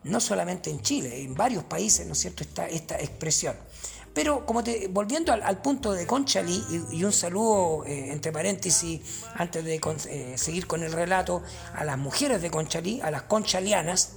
no 0.04 0.20
solamente 0.20 0.70
en 0.70 0.80
Chile, 0.80 1.22
en 1.22 1.34
varios 1.34 1.64
países, 1.64 2.06
¿no 2.06 2.14
es 2.14 2.18
cierto? 2.18 2.42
Está 2.42 2.66
esta 2.66 2.98
expresión. 2.98 3.54
Pero 4.14 4.44
como 4.46 4.64
te, 4.64 4.88
volviendo 4.88 5.32
al, 5.32 5.62
punto 5.62 5.92
de 5.92 6.06
Conchalí, 6.06 6.62
y, 6.90 7.04
un 7.04 7.12
saludo 7.12 7.84
eh, 7.84 8.12
entre 8.12 8.32
paréntesis, 8.32 9.00
antes 9.34 9.64
de 9.64 9.80
eh, 10.08 10.34
seguir 10.36 10.66
con 10.66 10.82
el 10.82 10.92
relato, 10.92 11.42
a 11.74 11.84
las 11.84 11.98
mujeres 11.98 12.42
de 12.42 12.50
Conchalí, 12.50 13.00
a 13.02 13.10
las 13.10 13.22
conchalianas, 13.22 14.14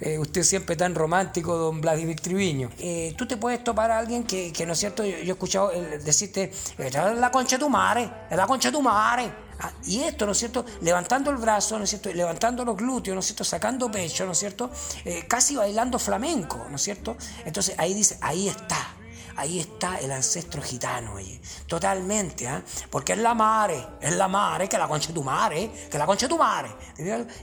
eh, 0.00 0.18
usted 0.18 0.42
siempre 0.42 0.76
tan 0.76 0.94
romántico, 0.94 1.56
don 1.56 1.80
Vladimir 1.80 2.20
Triviño. 2.20 2.70
tú 3.16 3.26
te 3.26 3.36
puedes 3.36 3.62
topar 3.64 3.90
a 3.90 3.98
alguien 3.98 4.24
que, 4.24 4.52
no 4.66 4.72
es 4.72 4.78
cierto, 4.78 5.04
yo, 5.04 5.16
he 5.16 5.30
escuchado 5.30 5.70
decirte, 6.04 6.52
es 6.78 6.94
la 6.94 7.30
concha 7.30 7.56
de 7.56 7.60
tu 7.60 7.68
madre, 7.68 8.10
la 8.30 8.46
concha 8.46 8.70
de 8.70 8.76
tu 8.76 8.82
madre. 8.82 9.46
Ah, 9.58 9.72
y 9.86 10.00
esto, 10.00 10.26
¿no 10.26 10.32
es 10.32 10.38
cierto? 10.38 10.66
Levantando 10.82 11.30
el 11.30 11.38
brazo, 11.38 11.78
¿no 11.78 11.84
es 11.84 11.90
cierto? 11.90 12.12
Levantando 12.12 12.64
los 12.64 12.76
glúteos, 12.76 13.14
¿no 13.14 13.20
es 13.20 13.26
cierto? 13.26 13.44
Sacando 13.44 13.90
pecho, 13.90 14.26
¿no 14.26 14.32
es 14.32 14.38
cierto? 14.38 14.70
Eh, 15.04 15.24
casi 15.26 15.56
bailando 15.56 15.98
flamenco, 15.98 16.66
¿no 16.68 16.76
es 16.76 16.82
cierto? 16.82 17.16
Entonces 17.44 17.74
ahí 17.78 17.94
dice, 17.94 18.18
ahí 18.20 18.48
está 18.48 18.95
ahí 19.36 19.60
está 19.60 19.98
el 19.98 20.10
ancestro 20.12 20.62
gitano, 20.62 21.14
oye. 21.14 21.40
Totalmente, 21.66 22.48
¿ah? 22.48 22.62
Porque 22.90 23.12
es 23.12 23.18
la 23.18 23.34
mare, 23.34 23.86
es 24.00 24.14
la 24.16 24.28
mare, 24.28 24.68
que 24.68 24.78
la 24.78 24.88
concha 24.88 25.12
tu 25.12 25.22
mare, 25.22 25.70
que 25.90 25.98
la 25.98 26.06
concha 26.06 26.28
tu 26.28 26.38
mare. 26.38 26.70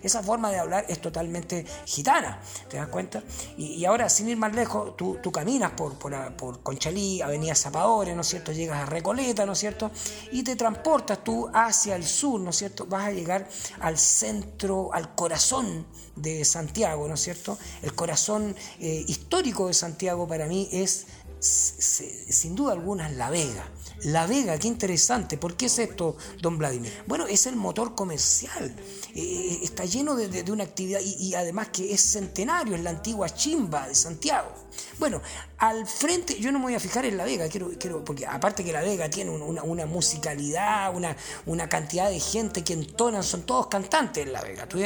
Esa 0.01 0.23
forma 0.23 0.49
de 0.49 0.59
hablar 0.59 0.85
es 0.87 0.99
totalmente 0.99 1.65
gitana, 1.85 2.39
¿te 2.69 2.77
das 2.77 2.87
cuenta? 2.87 3.23
Y, 3.57 3.83
ahora, 3.85 4.09
sin 4.09 4.29
ir 4.29 4.37
más 4.37 4.53
lejos, 4.53 4.95
tú, 4.97 5.31
caminas 5.31 5.71
por, 5.71 5.93
por, 5.97 6.61
Conchalí, 6.63 7.21
Avenida 7.21 7.55
Zapadores, 7.55 8.15
¿no 8.15 8.21
es 8.21 8.27
cierto? 8.27 8.51
Llegas 8.51 8.83
a 8.83 8.85
Recoleta, 8.85 9.45
¿no 9.45 9.53
es 9.53 9.59
cierto? 9.59 9.91
Y 10.31 10.43
te 10.43 10.55
transportas 10.55 11.23
tú 11.23 11.49
hacia 11.53 11.95
el 11.95 12.05
sur, 12.05 12.39
¿no 12.39 12.51
es 12.51 12.57
cierto? 12.57 12.85
Vas 12.85 13.05
a 13.05 13.11
llegar 13.11 13.47
al 13.79 13.97
centro, 13.97 14.93
al 14.93 15.15
corazón 15.15 15.85
de 16.15 16.45
Santiago, 16.45 17.07
¿no 17.07 17.15
es 17.15 17.21
cierto? 17.21 17.57
El 17.81 17.93
corazón 17.95 18.55
eh, 18.79 19.03
histórico 19.07 19.67
de 19.67 19.73
Santiago 19.73 20.27
para 20.27 20.45
mí 20.45 20.69
es 20.71 21.07
sin 21.43 22.55
duda 22.55 22.73
alguna 22.73 23.09
La 23.09 23.29
Vega. 23.29 23.67
La 24.03 24.27
Vega, 24.27 24.57
qué 24.57 24.67
interesante. 24.67 25.37
¿Por 25.37 25.55
qué 25.55 25.67
es 25.67 25.79
esto, 25.79 26.17
don 26.41 26.57
Vladimir? 26.57 26.91
Bueno, 27.07 27.25
es 27.25 27.47
el 27.47 27.55
motor 27.55 27.95
comercial. 27.95 28.75
Eh, 29.15 29.21
eh, 29.21 29.59
está 29.63 29.85
lleno 29.85 30.15
de, 30.15 30.51
una 30.51 30.63
actividad 30.63 30.99
y, 31.01 31.33
además 31.35 31.69
que 31.69 31.93
es 31.93 32.01
centenario, 32.01 32.75
es 32.75 32.83
la 32.83 32.89
antigua 32.89 33.29
chimba 33.29 33.87
de 33.87 33.95
Santiago. 33.95 34.51
Bueno, 34.99 35.21
al 35.59 35.87
frente, 35.87 36.37
yo 36.39 36.51
no 36.51 36.59
me 36.59 36.65
voy 36.65 36.75
a 36.75 36.79
fijar 36.79 37.05
en 37.05 37.15
La 37.15 37.23
Vega, 37.23 37.47
quiero, 37.47 37.71
quiero 37.79 38.03
porque 38.03 38.25
aparte 38.25 38.63
que 38.63 38.73
La 38.73 38.81
Vega 38.81 39.09
tiene 39.09 39.31
una, 39.31 39.85
musicalidad, 39.85 40.93
una, 40.95 41.15
una, 41.45 41.69
cantidad 41.69 42.09
de 42.09 42.19
gente 42.19 42.63
que 42.63 42.73
entonan, 42.73 43.23
son 43.23 43.43
todos 43.43 43.67
cantantes 43.67 44.25
en 44.25 44.33
La 44.33 44.41
Vega. 44.41 44.67
¿Tú 44.67 44.79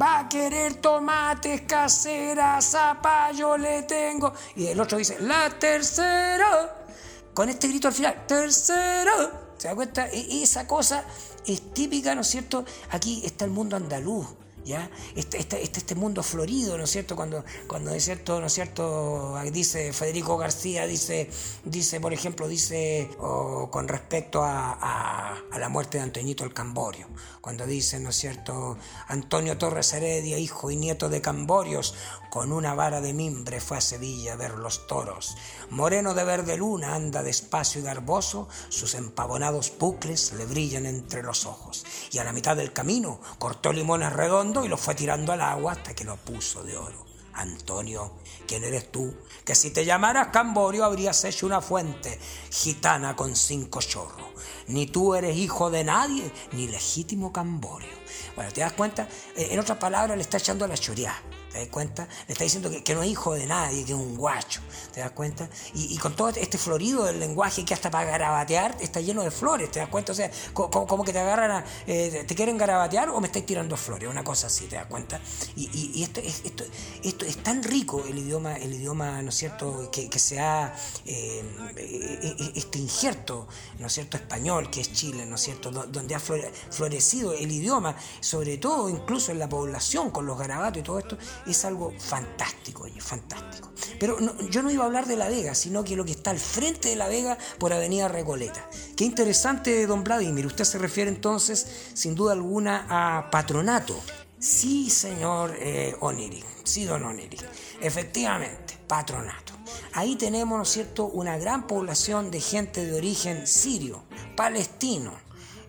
Va 0.00 0.20
a 0.20 0.28
querer 0.28 0.74
tomates 0.74 1.62
caseras, 1.62 2.64
zapallo 2.70 3.56
le 3.58 3.82
tengo. 3.82 4.32
Y 4.56 4.68
el 4.68 4.80
otro 4.80 4.96
dice, 4.96 5.18
la 5.20 5.50
tercera 5.58 6.84
con 7.34 7.48
este 7.48 7.68
grito 7.68 7.88
al 7.88 7.94
final, 7.94 8.26
tercero, 8.26 9.30
¿se 9.58 9.68
da 9.68 9.74
cuenta? 9.74 10.08
E, 10.08 10.42
esa 10.42 10.66
cosa 10.66 11.04
es 11.46 11.74
típica, 11.74 12.14
¿no 12.14 12.22
es 12.22 12.28
cierto? 12.28 12.64
Aquí 12.90 13.22
está 13.24 13.44
el 13.44 13.50
mundo 13.50 13.76
andaluz, 13.76 14.26
¿ya? 14.64 14.90
Este, 15.14 15.38
este, 15.38 15.62
este, 15.62 15.80
este, 15.80 15.94
mundo 15.94 16.22
florido, 16.22 16.78
¿no 16.78 16.84
es 16.84 16.90
cierto? 16.90 17.16
Cuando, 17.16 17.44
cuando 17.66 17.92
es 17.92 18.04
cierto, 18.04 18.40
¿no 18.40 18.46
es 18.46 18.52
cierto? 18.52 19.36
Dice 19.52 19.92
Federico 19.92 20.36
García, 20.38 20.86
dice, 20.86 21.28
dice 21.64 22.00
por 22.00 22.12
ejemplo, 22.12 22.48
dice 22.48 23.10
con 23.18 23.88
respecto 23.88 24.42
a, 24.42 25.40
la 25.58 25.68
muerte 25.68 25.98
de 25.98 26.04
Antoñito 26.04 26.44
el 26.44 26.52
Camborio, 26.52 27.08
cuando 27.40 27.66
dice, 27.66 27.98
¿no 28.00 28.10
es 28.10 28.16
cierto? 28.16 28.76
Antonio 29.08 29.56
Torres 29.56 29.92
Heredia, 29.92 30.38
hijo 30.38 30.70
y 30.70 30.76
nieto 30.76 31.08
de 31.08 31.20
Camborios, 31.20 31.94
con 32.30 32.52
una 32.52 32.74
vara 32.74 33.00
de 33.00 33.12
mimbre 33.12 33.60
fue 33.60 33.78
a 33.78 33.80
Sevilla 33.80 34.32
a 34.32 34.36
ver 34.36 34.58
los 34.58 34.86
toros. 34.86 35.36
Moreno 35.70 36.14
de 36.14 36.24
verde 36.24 36.56
luna 36.56 36.94
anda 36.94 37.22
despacio 37.22 37.80
y 37.80 37.84
garboso, 37.84 38.48
sus 38.68 38.94
empavonados 38.94 39.72
bucles 39.78 40.32
le 40.34 40.46
brillan 40.46 40.86
entre 40.86 41.22
los 41.22 41.46
ojos. 41.46 41.84
Y 42.12 42.18
a 42.18 42.24
la 42.24 42.32
mitad 42.32 42.56
del 42.56 42.72
camino 42.72 43.20
cortó 43.38 43.72
limones 43.72 44.12
redondos 44.12 44.64
y 44.64 44.68
los 44.68 44.80
fue 44.80 44.94
tirando 44.94 45.32
al 45.32 45.40
agua 45.40 45.72
hasta 45.72 45.94
que 45.94 46.04
lo 46.04 46.16
puso 46.16 46.62
de 46.62 46.76
oro. 46.76 47.04
Antonio, 47.34 48.12
¿quién 48.46 48.62
eres 48.62 48.92
tú? 48.92 49.12
Que 49.44 49.54
si 49.54 49.70
te 49.70 49.84
llamaras 49.84 50.28
Camborio 50.28 50.84
habrías 50.84 51.24
hecho 51.24 51.46
una 51.46 51.60
fuente 51.60 52.18
gitana 52.50 53.16
con 53.16 53.34
cinco 53.34 53.80
chorros. 53.80 54.28
Ni 54.68 54.86
tú 54.86 55.14
eres 55.14 55.36
hijo 55.36 55.70
de 55.70 55.84
nadie, 55.84 56.30
ni 56.52 56.68
legítimo 56.68 57.32
Camborio. 57.32 57.92
Bueno, 58.36 58.52
¿te 58.52 58.60
das 58.60 58.72
cuenta? 58.72 59.08
En 59.36 59.58
otras 59.58 59.78
palabras, 59.78 60.16
le 60.16 60.22
está 60.22 60.36
echando 60.36 60.66
la 60.66 60.76
choría. 60.76 61.14
¿Te 61.54 61.60
das 61.60 61.68
cuenta? 61.68 62.08
Le 62.26 62.32
está 62.32 62.42
diciendo 62.42 62.68
que, 62.68 62.94
no 62.96 63.04
es 63.04 63.10
hijo 63.10 63.32
de 63.34 63.46
nadie, 63.46 63.84
que 63.84 63.92
es 63.92 63.96
un 63.98 64.16
guacho. 64.16 64.60
¿Te 64.92 64.98
das 64.98 65.12
cuenta? 65.12 65.48
Y, 65.72 65.96
con 65.98 66.16
todo 66.16 66.30
este 66.30 66.58
florido 66.58 67.04
del 67.04 67.20
lenguaje 67.20 67.64
que 67.64 67.72
hasta 67.72 67.92
para 67.92 68.10
garabatear 68.10 68.76
está 68.80 69.00
lleno 69.00 69.22
de 69.22 69.30
flores. 69.30 69.70
¿Te 69.70 69.78
das 69.78 69.88
cuenta? 69.88 70.10
O 70.10 70.14
sea, 70.16 70.28
como, 70.52 71.04
que 71.04 71.12
te 71.12 71.20
agarran 71.20 71.52
a, 71.52 71.64
eh, 71.86 72.24
¿Te 72.26 72.34
quieren 72.34 72.58
garabatear 72.58 73.08
o 73.10 73.20
me 73.20 73.28
estáis 73.28 73.46
tirando 73.46 73.76
flores? 73.76 74.08
Una 74.08 74.24
cosa 74.24 74.48
así, 74.48 74.66
¿te 74.66 74.74
das 74.74 74.86
cuenta? 74.86 75.20
Y, 75.54 76.02
esto, 76.02 76.20
esto, 76.20 76.64
esto, 77.04 77.24
es 77.24 77.40
tan 77.40 77.62
rico 77.62 78.02
el 78.04 78.18
idioma, 78.18 78.56
el 78.56 78.74
idioma 78.74 79.22
¿no 79.22 79.28
es 79.28 79.36
cierto?, 79.36 79.88
que, 79.92 80.10
que 80.10 80.18
se 80.18 80.40
ha. 80.40 80.74
Eh, 81.06 82.52
este 82.56 82.80
injerto, 82.80 83.46
¿no 83.78 83.86
es 83.86 83.92
cierto?, 83.92 84.16
español, 84.16 84.70
que 84.70 84.80
es 84.80 84.92
Chile, 84.92 85.24
¿no 85.24 85.36
es 85.36 85.42
cierto?, 85.42 85.70
donde 85.70 86.16
ha 86.16 86.20
florecido 86.20 87.32
el 87.32 87.52
idioma, 87.52 87.94
sobre 88.18 88.58
todo 88.58 88.88
incluso 88.88 89.30
en 89.30 89.38
la 89.38 89.48
población, 89.48 90.10
con 90.10 90.26
los 90.26 90.36
garabatos 90.36 90.80
y 90.80 90.82
todo 90.82 90.98
esto 90.98 91.16
es 91.52 91.64
algo 91.64 91.92
fantástico, 91.98 92.84
oye, 92.84 93.00
fantástico. 93.00 93.72
Pero 93.98 94.18
yo 94.50 94.62
no 94.62 94.70
iba 94.70 94.84
a 94.84 94.86
hablar 94.86 95.06
de 95.06 95.16
La 95.16 95.28
Vega, 95.28 95.54
sino 95.54 95.84
que 95.84 95.96
lo 95.96 96.04
que 96.04 96.12
está 96.12 96.30
al 96.30 96.38
frente 96.38 96.88
de 96.88 96.96
La 96.96 97.08
Vega 97.08 97.38
por 97.58 97.72
Avenida 97.72 98.08
Recoleta. 98.08 98.68
Qué 98.96 99.04
interesante, 99.04 99.86
don 99.86 100.04
Vladimir. 100.04 100.46
Usted 100.46 100.64
se 100.64 100.78
refiere 100.78 101.10
entonces, 101.10 101.66
sin 101.94 102.14
duda 102.14 102.32
alguna, 102.32 102.86
a 102.88 103.30
patronato. 103.30 103.98
Sí, 104.38 104.90
señor 104.90 105.56
eh, 105.58 105.96
Oniri. 106.00 106.42
Sí, 106.64 106.84
don 106.84 107.04
Oniri. 107.04 107.38
Efectivamente, 107.80 108.78
patronato. 108.86 109.52
Ahí 109.92 110.16
tenemos, 110.16 110.56
¿no 110.56 110.62
es 110.62 110.68
cierto?, 110.68 111.06
una 111.06 111.38
gran 111.38 111.66
población 111.66 112.30
de 112.30 112.40
gente 112.40 112.84
de 112.84 112.94
origen 112.94 113.46
sirio, 113.46 114.02
palestino, 114.36 115.12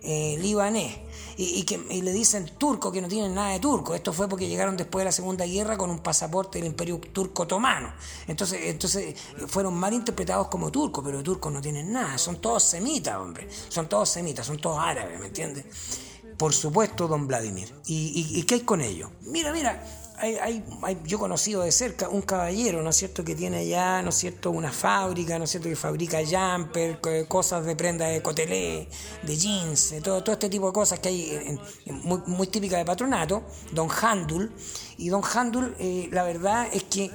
eh, 0.02 0.36
libanés, 0.40 0.98
y, 1.38 1.64
que 1.64 1.78
le 1.78 2.12
dicen 2.12 2.50
turco 2.56 2.90
que 2.90 3.02
no 3.02 3.08
tienen 3.08 3.34
nada 3.34 3.52
de 3.52 3.60
turco. 3.60 3.94
Esto 3.94 4.12
fue 4.12 4.28
porque 4.28 4.48
llegaron 4.48 4.76
después 4.76 5.02
de 5.02 5.06
la 5.06 5.12
Segunda 5.12 5.44
Guerra 5.44 5.76
con 5.76 5.90
un 5.90 5.98
pasaporte 5.98 6.58
del 6.58 6.68
Imperio 6.68 6.98
Turco 6.98 7.42
Otomano. 7.42 7.92
Entonces, 8.26 8.60
entonces 8.64 9.14
fueron 9.46 9.74
mal 9.74 9.92
interpretados 9.92 10.48
como 10.48 10.70
turcos, 10.70 11.04
pero 11.04 11.22
turcos 11.22 11.52
no 11.52 11.60
tienen 11.60 11.92
nada. 11.92 12.16
Son 12.18 12.40
todos 12.40 12.62
semitas, 12.62 13.16
hombre. 13.16 13.48
Son 13.68 13.88
todos 13.88 14.08
semitas, 14.08 14.46
son 14.46 14.58
todos 14.58 14.78
árabes, 14.78 15.20
¿me 15.20 15.26
entiendes? 15.26 15.66
Por 16.38 16.54
supuesto, 16.54 17.06
don 17.06 17.26
Vladimir. 17.26 17.74
¿Y, 17.86 18.38
y 18.38 18.42
qué 18.44 18.54
hay 18.56 18.60
con 18.60 18.80
ello? 18.80 19.10
Mira, 19.22 19.52
mira, 19.52 19.82
hay, 20.18 20.64
yo 21.04 21.16
he 21.16 21.20
conocido 21.20 21.62
de 21.62 21.72
cerca 21.72 22.08
un 22.08 22.22
caballero, 22.22 22.82
¿no 22.82 22.90
es 22.90 22.96
cierto?, 22.96 23.24
que 23.24 23.34
tiene 23.34 23.66
ya, 23.66 24.02
¿no 24.02 24.10
es 24.10 24.14
cierto?, 24.16 24.50
una 24.50 24.72
fábrica, 24.72 25.38
¿no 25.38 25.44
es 25.44 25.50
cierto?, 25.50 25.68
que 25.68 25.76
fabrica 25.76 26.18
jumper, 26.18 27.00
cosas 27.28 27.64
de 27.64 27.76
prenda 27.76 28.06
de 28.06 28.22
cotelé, 28.22 28.88
de 29.22 29.36
jeans, 29.36 29.94
todo, 30.02 30.22
todo 30.22 30.32
este 30.32 30.48
tipo 30.48 30.66
de 30.66 30.72
cosas 30.72 30.98
que 31.00 31.08
hay 31.08 31.58
muy, 31.86 32.20
muy 32.26 32.46
típicas 32.46 32.78
de 32.78 32.84
patronato, 32.84 33.42
don 33.72 33.88
Handul. 33.90 34.52
Y 34.98 35.08
don 35.08 35.22
Handul, 35.22 35.74
eh, 35.78 36.08
la 36.12 36.22
verdad 36.24 36.68
es 36.72 36.84
que 36.84 37.10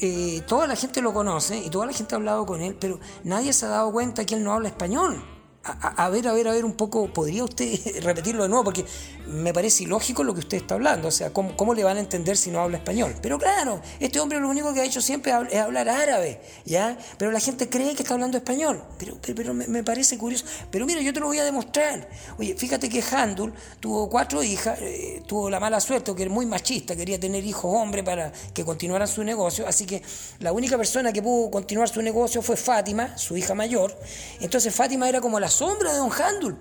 eh, 0.00 0.42
toda 0.46 0.66
la 0.66 0.76
gente 0.76 1.00
lo 1.00 1.12
conoce 1.14 1.56
y 1.56 1.70
toda 1.70 1.86
la 1.86 1.92
gente 1.92 2.14
ha 2.14 2.18
hablado 2.18 2.44
con 2.46 2.60
él, 2.60 2.76
pero 2.78 2.98
nadie 3.22 3.52
se 3.52 3.66
ha 3.66 3.70
dado 3.70 3.92
cuenta 3.92 4.24
que 4.24 4.34
él 4.34 4.44
no 4.44 4.52
habla 4.52 4.68
español 4.68 5.22
a, 5.64 6.10
ver, 6.10 6.28
a 6.28 6.32
ver, 6.32 6.48
a 6.48 6.52
ver 6.52 6.64
un 6.64 6.74
poco, 6.74 7.08
¿podría 7.12 7.42
usted 7.42 7.78
repetirlo 8.02 8.42
de 8.42 8.48
nuevo? 8.48 8.64
Porque 8.64 8.84
me 9.26 9.54
parece 9.54 9.84
ilógico 9.84 10.22
lo 10.22 10.34
que 10.34 10.40
usted 10.40 10.58
está 10.58 10.74
hablando, 10.74 11.08
o 11.08 11.10
sea, 11.10 11.32
¿cómo, 11.32 11.56
¿cómo, 11.56 11.72
le 11.72 11.82
van 11.82 11.96
a 11.96 12.00
entender 12.00 12.36
si 12.36 12.50
no 12.50 12.60
habla 12.60 12.76
español? 12.76 13.14
Pero 13.22 13.38
claro, 13.38 13.80
este 13.98 14.20
hombre 14.20 14.38
lo 14.40 14.48
único 14.48 14.74
que 14.74 14.82
ha 14.82 14.84
hecho 14.84 15.00
siempre 15.00 15.32
es 15.50 15.58
hablar 15.58 15.88
árabe, 15.88 16.40
¿ya? 16.66 16.98
Pero 17.16 17.30
la 17.30 17.40
gente 17.40 17.70
cree 17.70 17.94
que 17.94 18.02
está 18.02 18.14
hablando 18.14 18.36
español, 18.36 18.82
pero, 18.98 19.16
pero, 19.34 19.54
me, 19.54 19.82
parece 19.82 20.18
curioso. 20.18 20.44
Pero 20.70 20.84
mira, 20.84 21.00
yo 21.00 21.12
te 21.12 21.20
lo 21.20 21.26
voy 21.26 21.38
a 21.38 21.44
demostrar. 21.44 22.08
Oye, 22.38 22.54
fíjate 22.54 22.88
que 22.90 23.02
Handul 23.02 23.52
tuvo 23.80 24.10
cuatro 24.10 24.42
hijas, 24.42 24.78
eh, 24.82 25.22
tuvo 25.26 25.48
la 25.48 25.60
mala 25.60 25.80
suerte, 25.80 26.14
que 26.14 26.22
era 26.22 26.30
muy 26.30 26.44
machista, 26.44 26.94
quería 26.94 27.18
tener 27.18 27.44
hijos 27.44 27.72
hombres 27.74 28.04
para 28.04 28.32
que 28.52 28.64
continuaran 28.64 29.08
su 29.08 29.24
negocio, 29.24 29.66
así 29.66 29.86
que 29.86 30.02
la 30.40 30.52
única 30.52 30.76
persona 30.76 31.12
que 31.12 31.22
pudo 31.22 31.50
continuar 31.50 31.88
su 31.88 32.02
negocio 32.02 32.42
fue 32.42 32.56
Fátima, 32.56 33.16
su 33.16 33.36
hija 33.36 33.54
mayor. 33.54 33.96
Entonces 34.40 34.74
Fátima 34.74 35.08
era 35.08 35.22
como 35.22 35.40
la 35.40 35.48
sombra 35.54 35.92
de 35.92 35.98
Don 35.98 36.10
Handul. 36.12 36.56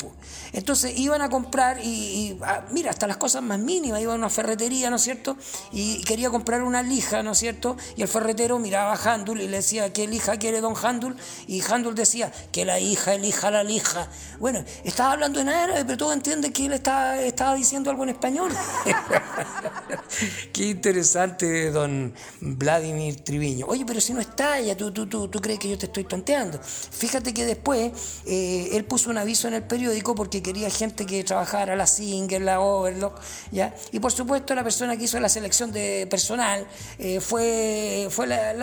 Entonces 0.54 0.98
iban 0.98 1.22
a 1.22 1.30
comprar 1.30 1.80
y, 1.84 2.38
ah, 2.44 2.66
mira, 2.72 2.92
hasta 2.92 3.08
las 3.08 3.18
cosas 3.18 3.42
más 3.42 3.60
mínimas, 3.60 4.02
iba 4.02 4.14
a 4.14 4.16
una 4.16 4.30
ferretería, 4.30 4.90
¿no 4.90 4.98
es 4.98 5.02
cierto? 5.02 5.36
Y 5.72 6.04
quería 6.04 6.30
comprar 6.30 6.62
una 6.64 6.84
lija, 6.84 7.24
¿no 7.24 7.32
es 7.32 7.40
cierto? 7.40 7.76
Y 7.96 8.04
el 8.04 8.08
ferretero 8.08 8.60
miraba 8.60 8.94
a 8.94 9.14
Handul 9.14 9.42
y 9.42 9.48
le 9.48 9.58
decía, 9.58 9.92
¿qué 9.92 10.08
lija 10.08 10.38
quiere 10.38 10.62
Don 10.62 10.76
Handul? 10.82 11.16
Y 11.48 11.62
Handul 11.62 11.96
decía, 11.96 12.32
que 12.52 12.66
la 12.66 12.80
hija 12.80 13.16
elija 13.16 13.50
la 13.52 13.64
lija. 13.64 14.08
Bueno, 14.40 14.64
estaba 14.84 15.14
hablando 15.14 15.40
en 15.40 15.50
árabe, 15.50 15.84
pero 15.86 15.98
todo 15.98 16.14
entiende 16.14 16.52
que 16.54 16.68
él 16.68 16.74
estaba, 16.74 17.20
estaba 17.20 17.56
diciendo 17.56 17.90
algo 17.90 18.04
en 18.04 18.10
español. 18.10 18.52
Qué 20.54 20.66
interesante, 20.66 21.72
don 21.72 22.14
Vladimir 22.42 23.24
Triviño. 23.24 23.66
Oye, 23.68 23.86
pero 23.86 24.00
si 24.00 24.14
no 24.14 24.22
está 24.22 24.60
ya, 24.60 24.78
tú, 24.78 24.92
tú, 24.92 25.08
tú, 25.08 25.28
tú 25.28 25.40
crees 25.40 25.60
que 25.60 25.70
yo 25.70 25.78
te 25.78 25.88
estoy 25.88 26.04
tonteando. 26.04 26.60
Fíjate 26.62 27.34
que 27.34 27.46
después 27.46 27.92
eh, 28.26 28.70
él 28.74 28.83
puso 28.84 29.10
un 29.10 29.18
aviso 29.18 29.48
en 29.48 29.56
el 29.56 29.64
periódico 29.64 30.16
porque 30.16 30.42
quería 30.42 30.70
gente 30.70 31.06
que 31.06 31.24
trabajara 31.24 31.76
la 31.76 31.88
Singer, 31.88 32.42
la 32.42 32.60
Overlock, 32.60 33.20
¿ya? 33.52 33.76
Y 33.92 34.00
por 34.00 34.12
supuesto 34.12 34.56
la 34.56 34.64
persona 34.64 34.98
que 34.98 35.06
hizo 35.06 35.20
la 35.20 35.30
selección 35.30 35.72
de 35.72 36.08
personal 36.10 36.68
eh, 37.00 37.20
fue, 37.20 38.08
fue 38.10 38.28
la, 38.28 38.54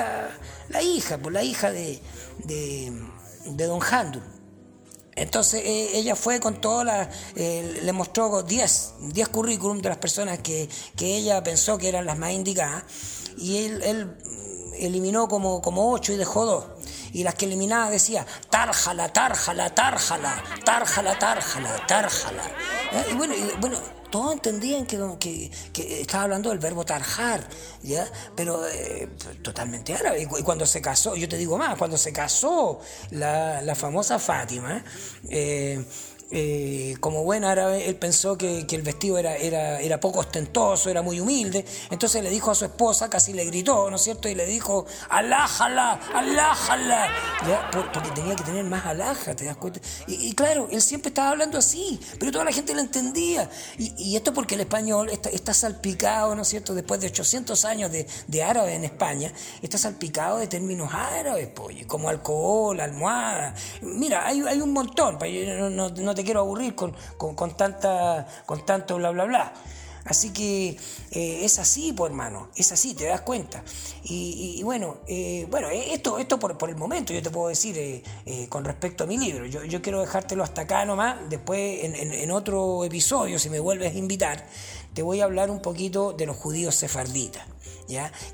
la, 0.69 0.83
hija, 0.83 1.19
pues 1.19 1.33
la 1.33 1.43
hija 1.43 1.71
de, 1.71 2.01
de, 2.45 2.93
Don 3.67 3.81
Handul. 3.83 4.23
Entonces 5.17 5.63
eh, 5.65 5.91
ella 5.95 6.17
fue 6.17 6.41
con 6.41 6.61
todas 6.61 6.87
las, 6.87 7.09
eh, 7.37 7.81
le 7.83 7.93
mostró 7.93 8.43
10, 8.43 8.95
10 9.13 9.29
currículum 9.29 9.81
de 9.83 9.89
las 9.89 9.99
personas 9.99 10.39
que, 10.39 10.69
que, 10.97 11.17
ella 11.17 11.43
pensó 11.43 11.79
que 11.79 11.89
eran 11.89 12.07
las 12.07 12.17
más 12.17 12.33
indicadas 12.33 12.85
y 13.37 13.65
él, 13.65 13.83
él 13.83 14.17
eliminó 14.79 15.29
como, 15.29 15.61
como 15.61 15.93
8 15.93 16.13
y 16.13 16.17
dejó 16.17 16.47
2 16.47 16.80
y 17.13 17.25
las 17.25 17.35
que 17.35 17.47
eliminaba 17.47 17.91
decía, 17.91 18.27
tárjala, 18.49 19.13
tárjala, 19.13 19.75
tárjala, 19.75 20.43
tárjala, 20.65 21.19
tárjala, 21.19 21.87
tárjala. 21.87 22.43
Y 23.11 23.15
bueno, 23.15 23.35
bueno, 23.61 23.79
todos 24.11 24.33
entendían 24.33 24.87
que, 24.87 25.51
que, 25.73 26.01
estaba 26.01 26.25
hablando 26.25 26.51
del 26.51 26.59
verbo 26.59 26.85
tarjar, 26.85 27.47
¿ya? 27.83 28.07
Pero 28.35 28.67
eh, 28.69 29.09
totalmente 29.43 29.95
árabe. 29.95 30.23
Y 30.23 30.43
cuando 30.43 30.67
se 30.67 30.83
casó, 30.83 31.17
yo 31.17 31.29
te 31.29 31.37
digo 31.37 31.57
más, 31.57 31.79
cuando 31.79 31.97
se 31.97 32.13
casó 32.13 32.81
la, 33.11 33.63
la 33.63 33.75
famosa 33.75 34.19
Fátima, 34.19 34.85
eh, 35.29 35.85
eh, 36.33 36.95
como 37.01 37.25
buen 37.25 37.45
árabe, 37.45 37.89
él 37.89 37.97
pensó 37.97 38.39
que, 38.39 38.67
el 38.71 38.83
vestido 38.83 39.19
era, 39.19 39.37
era, 39.37 39.99
poco 40.01 40.21
ostentoso, 40.21 40.89
era 40.89 41.03
muy 41.03 41.19
humilde. 41.19 41.65
Entonces 41.91 42.23
le 42.23 42.31
dijo 42.31 42.53
a 42.53 42.55
su 42.55 42.65
esposa, 42.65 43.11
casi 43.11 43.33
le 43.33 43.45
gritó, 43.45 43.91
¿no 43.91 43.97
es 43.97 44.03
cierto? 44.03 44.29
Y 44.29 44.35
le 44.37 44.47
dijo, 44.47 44.87
alájala, 45.09 46.01
alájala. 46.15 47.09
Porque 47.93 48.11
tenía 48.11 48.37
que 48.37 48.45
tener 48.45 48.65
más 48.65 48.87
alhaja, 48.87 49.35
¿te 49.35 49.45
das 49.45 49.57
cuenta? 49.57 49.81
Y, 50.07 50.33
claro, 50.35 50.69
él 50.71 50.81
siempre 50.81 51.09
estaba 51.09 51.31
hablando 51.31 51.59
así, 51.59 51.99
pero 52.19 52.31
toda 52.31 52.45
la 52.45 52.53
gente 52.53 52.75
lo 52.75 52.81
entendía. 52.81 53.51
Y, 53.77 54.15
esto 54.15 54.33
porque 54.33 54.55
el 54.55 54.61
español 54.61 55.11
está, 55.11 55.55
salpicado, 55.55 56.35
¿no 56.37 56.43
es 56.43 56.49
cierto? 56.49 56.75
Después 56.75 57.01
de 57.01 57.09
800 57.09 57.65
años 57.65 57.91
de, 57.91 58.07
de 58.29 58.43
árabe 58.43 58.75
en 58.75 58.85
España, 58.85 59.33
está 59.63 59.79
salpicado 59.79 60.39
de 60.39 60.47
términos 60.47 60.91
árabes, 60.93 61.49
como 61.87 62.09
alcohol, 62.09 62.79
almohada. 62.81 63.55
Mira, 63.83 64.27
hay, 64.27 64.41
hay 64.43 64.61
un 64.61 64.73
montón, 64.73 65.19
no, 65.19 65.71
no, 65.71 65.89
no 65.89 66.15
quiero 66.25 66.41
aburrir 66.41 66.75
con, 66.75 66.95
con, 67.17 67.57
tanta, 67.57 68.27
con 68.47 68.65
tanto 68.65 68.97
bla, 68.97 69.11
bla, 69.11 69.25
bla. 69.25 69.53
Así 70.05 70.33
que 70.33 70.77
eh, 71.11 71.45
es 71.45 71.59
así, 71.59 71.93
pues 71.93 72.11
hermano, 72.11 72.49
es 72.57 72.73
así, 72.73 72.95
te 72.95 73.05
das 73.05 73.21
cuenta. 73.21 73.63
Y, 74.05 74.63
bueno, 74.65 74.99
eh, 75.07 75.47
bueno, 75.51 75.69
eh, 75.69 75.93
esto, 75.93 76.19
esto 76.19 76.39
por, 76.39 76.57
por, 76.57 76.71
el 76.71 76.77
momento 76.77 77.13
yo 77.13 77.23
te 77.23 77.31
puedo 77.31 77.49
decir 77.49 78.03
con 78.49 78.65
respecto 78.65 79.05
a 79.05 79.07
mi 79.07 79.19
libro. 79.19 79.47
Yo, 79.47 79.63
yo, 79.65 79.83
quiero 79.83 80.01
dejártelo 80.01 80.43
hasta 80.43 80.63
acá 80.63 80.85
nomás, 80.85 81.17
después 81.29 81.85
en, 81.85 81.95
en, 81.95 82.31
otro 82.31 82.85
episodio, 82.85 83.39
si 83.39 83.51
me 83.51 83.61
vuelves 83.61 83.95
a 83.95 83.99
invitar, 83.99 84.45
te 84.95 85.03
voy 85.03 85.21
a 85.21 85.25
hablar 85.25 85.51
un 85.51 85.61
poquito 85.61 86.13
de 86.13 86.27
los 86.27 86.37
judíos 86.37 86.75
sefarditas 86.75 87.47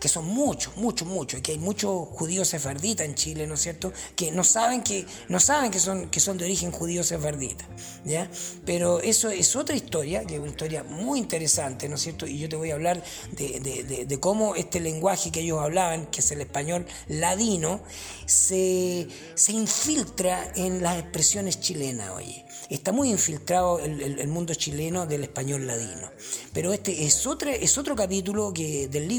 que 0.01 0.09
son 0.09 0.27
muchos, 0.27 0.77
muchos, 0.77 1.09
muchos, 1.09 1.41
y 1.41 1.43
que 1.43 1.53
hay 1.53 1.59
muchos 1.59 2.09
judíos 2.11 2.49
sefarditas 2.49 3.07
en 3.07 3.15
Chile, 3.15 3.47
¿no 3.47 3.55
es 3.55 3.63
cierto?, 3.63 3.93
que 4.15 4.31
no 4.31 4.45
saben 4.45 4.83
que, 4.83 5.07
no 5.29 5.41
saben 5.41 5.71
que, 5.71 5.81
son, 5.81 6.11
que 6.11 6.21
son 6.21 6.37
de 6.37 6.45
origen 6.45 6.71
judío 6.71 7.03
sefardita, 7.03 7.67
¿ya? 8.05 8.31
pero 8.65 9.01
eso 9.01 9.31
es 9.31 9.57
otra 9.57 9.75
historia, 9.75 10.25
que 10.25 10.35
es 10.35 10.41
una 10.41 10.51
historia 10.51 10.83
muy 10.83 11.19
interesante, 11.19 11.89
¿no 11.89 11.95
es 11.97 12.03
cierto?, 12.03 12.27
y 12.27 12.39
yo 12.39 12.49
te 12.49 12.57
voy 12.57 12.71
a 12.71 12.75
hablar 12.75 13.03
de, 13.33 14.05
de 14.07 14.21
cómo 14.21 14.55
este 14.55 14.81
lenguaje 14.81 15.31
que 15.31 15.41
ellos 15.41 15.61
hablaban, 15.61 16.07
que 16.07 16.21
es 16.21 16.31
el 16.31 16.41
español 16.41 16.87
ladino, 17.09 17.81
se, 18.27 19.09
se 19.35 19.53
infiltra 19.53 20.53
en 20.55 20.83
las 20.83 20.99
expresiones 20.99 21.61
chilenas, 21.61 22.11
oye 22.11 22.47
está 22.71 22.93
muy 22.93 23.11
infiltrado 23.11 23.79
el, 23.79 24.29
mundo 24.29 24.55
chileno 24.55 25.07
del 25.07 25.25
español 25.25 25.67
ladino. 25.67 26.11
Pero 26.53 26.73
este 26.73 27.05
es 27.05 27.27
otro, 27.27 27.51
es 27.51 27.79
otro 27.79 27.95
capítulo 27.95 28.53
que, 28.53 28.89
del 28.89 29.09
libro 29.09 29.16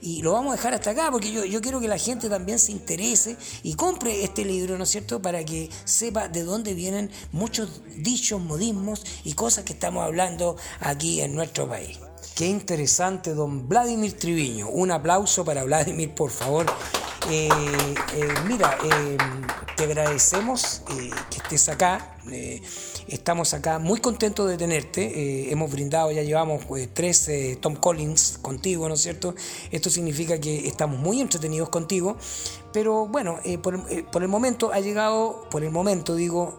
y 0.00 0.22
lo 0.22 0.32
vamos 0.32 0.52
a 0.52 0.56
dejar 0.56 0.74
hasta 0.74 0.90
acá 0.90 1.08
porque 1.10 1.30
yo, 1.30 1.44
yo 1.44 1.60
quiero 1.60 1.80
que 1.80 1.88
la 1.88 1.98
gente 1.98 2.28
también 2.28 2.58
se 2.58 2.72
interese 2.72 3.36
y 3.62 3.74
compre 3.74 4.24
este 4.24 4.44
libro, 4.44 4.76
¿no 4.76 4.84
es 4.84 4.90
cierto?, 4.90 5.22
para 5.22 5.44
que 5.44 5.70
sepa 5.84 6.28
de 6.28 6.42
dónde 6.42 6.74
vienen 6.74 7.10
muchos 7.32 7.82
dichos, 7.96 8.40
modismos 8.40 9.04
y 9.24 9.34
cosas 9.34 9.64
que 9.64 9.72
estamos 9.72 10.04
hablando 10.04 10.56
aquí 10.80 11.20
en 11.20 11.34
nuestro 11.34 11.68
país. 11.68 11.98
Qué 12.34 12.46
interesante, 12.46 13.32
don 13.34 13.68
Vladimir 13.68 14.18
Triviño. 14.18 14.68
Un 14.68 14.90
aplauso 14.90 15.44
para 15.44 15.64
Vladimir, 15.64 16.14
por 16.14 16.30
favor. 16.30 16.66
Eh, 17.30 17.48
eh, 18.14 18.34
mira, 18.46 18.76
eh, 18.84 19.16
te 19.76 19.84
agradecemos 19.84 20.82
que 21.30 21.36
estés 21.36 21.68
acá. 21.68 22.18
Estamos 23.08 23.54
acá 23.54 23.78
muy 23.78 24.00
contentos 24.00 24.48
de 24.48 24.56
tenerte. 24.56 25.50
hemos 25.52 25.70
brindado, 25.70 26.10
ya 26.10 26.22
llevamos 26.22 26.62
tres 26.92 27.30
Tom 27.60 27.76
Collins 27.76 28.38
contigo, 28.42 28.88
¿no 28.88 28.94
es 28.94 29.02
cierto? 29.02 29.34
Esto 29.70 29.90
significa 29.90 30.40
que 30.40 30.66
estamos 30.66 30.98
muy 30.98 31.20
entretenidos 31.20 31.68
contigo. 31.68 32.16
Pero 32.72 33.06
bueno, 33.06 33.38
por, 33.62 34.22
el 34.22 34.28
momento 34.28 34.70
ha 34.72 34.80
llegado, 34.80 35.46
por 35.50 35.64
el 35.64 35.70
momento 35.70 36.14
digo, 36.14 36.58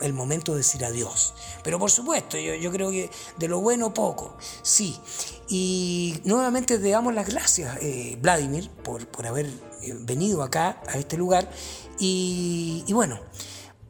el, 0.00 0.12
momento 0.12 0.52
de 0.52 0.58
decir 0.58 0.84
adiós. 0.84 1.34
Pero 1.64 1.78
por 1.78 1.90
supuesto, 1.90 2.38
yo, 2.38 2.54
yo 2.54 2.70
creo 2.70 2.90
que 2.90 3.10
de 3.36 3.48
lo 3.48 3.60
bueno 3.60 3.92
poco, 3.92 4.36
sí. 4.62 4.96
Y 5.48 6.20
nuevamente 6.24 6.78
te 6.78 6.90
damos 6.90 7.14
las 7.14 7.28
gracias, 7.28 7.78
Vladimir, 8.20 8.70
por, 8.84 9.08
por 9.08 9.26
haber 9.26 9.50
eh, 9.82 9.94
venido 10.00 10.42
acá, 10.42 10.80
a 10.86 10.98
este 10.98 11.16
lugar. 11.16 11.50
Y, 11.98 12.84
bueno, 12.92 13.18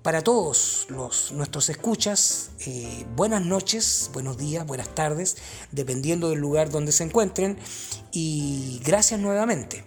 para 0.03 0.23
todos 0.23 0.87
los, 0.89 1.33
nuestros 1.33 1.69
escuchas, 1.69 2.53
eh, 2.67 3.05
buenas 3.17 3.45
noches, 3.45 4.11
buenos 4.13 4.39
días, 4.39 4.67
buenas 4.67 4.95
tardes, 4.95 5.37
dependiendo 5.73 6.31
del 6.31 6.39
lugar 6.39 6.71
donde 6.71 6.93
se 6.93 7.05
encuentren. 7.05 7.59
Y 8.13 8.81
gracias 8.85 9.21
nuevamente. 9.21 9.85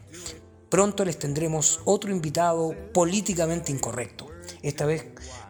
Pronto 0.69 1.05
les 1.05 1.19
tendremos 1.19 1.81
otro 1.85 2.11
invitado 2.11 2.75
políticamente 2.93 3.71
incorrecto. 3.71 4.27
Esta 4.61 4.85
vez 4.85 5.05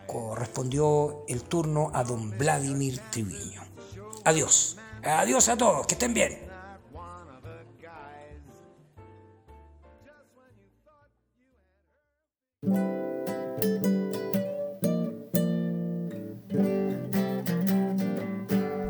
correspondió 0.07 1.23
el 1.27 1.43
turno 1.43 1.91
a 1.93 2.03
don 2.03 2.37
Vladimir 2.37 2.99
Triviño. 3.11 3.61
Adiós. 4.23 4.77
Adiós 5.03 5.49
a 5.49 5.57
todos. 5.57 5.87
Que 5.87 5.95
estén 5.95 6.13
bien. 6.13 6.42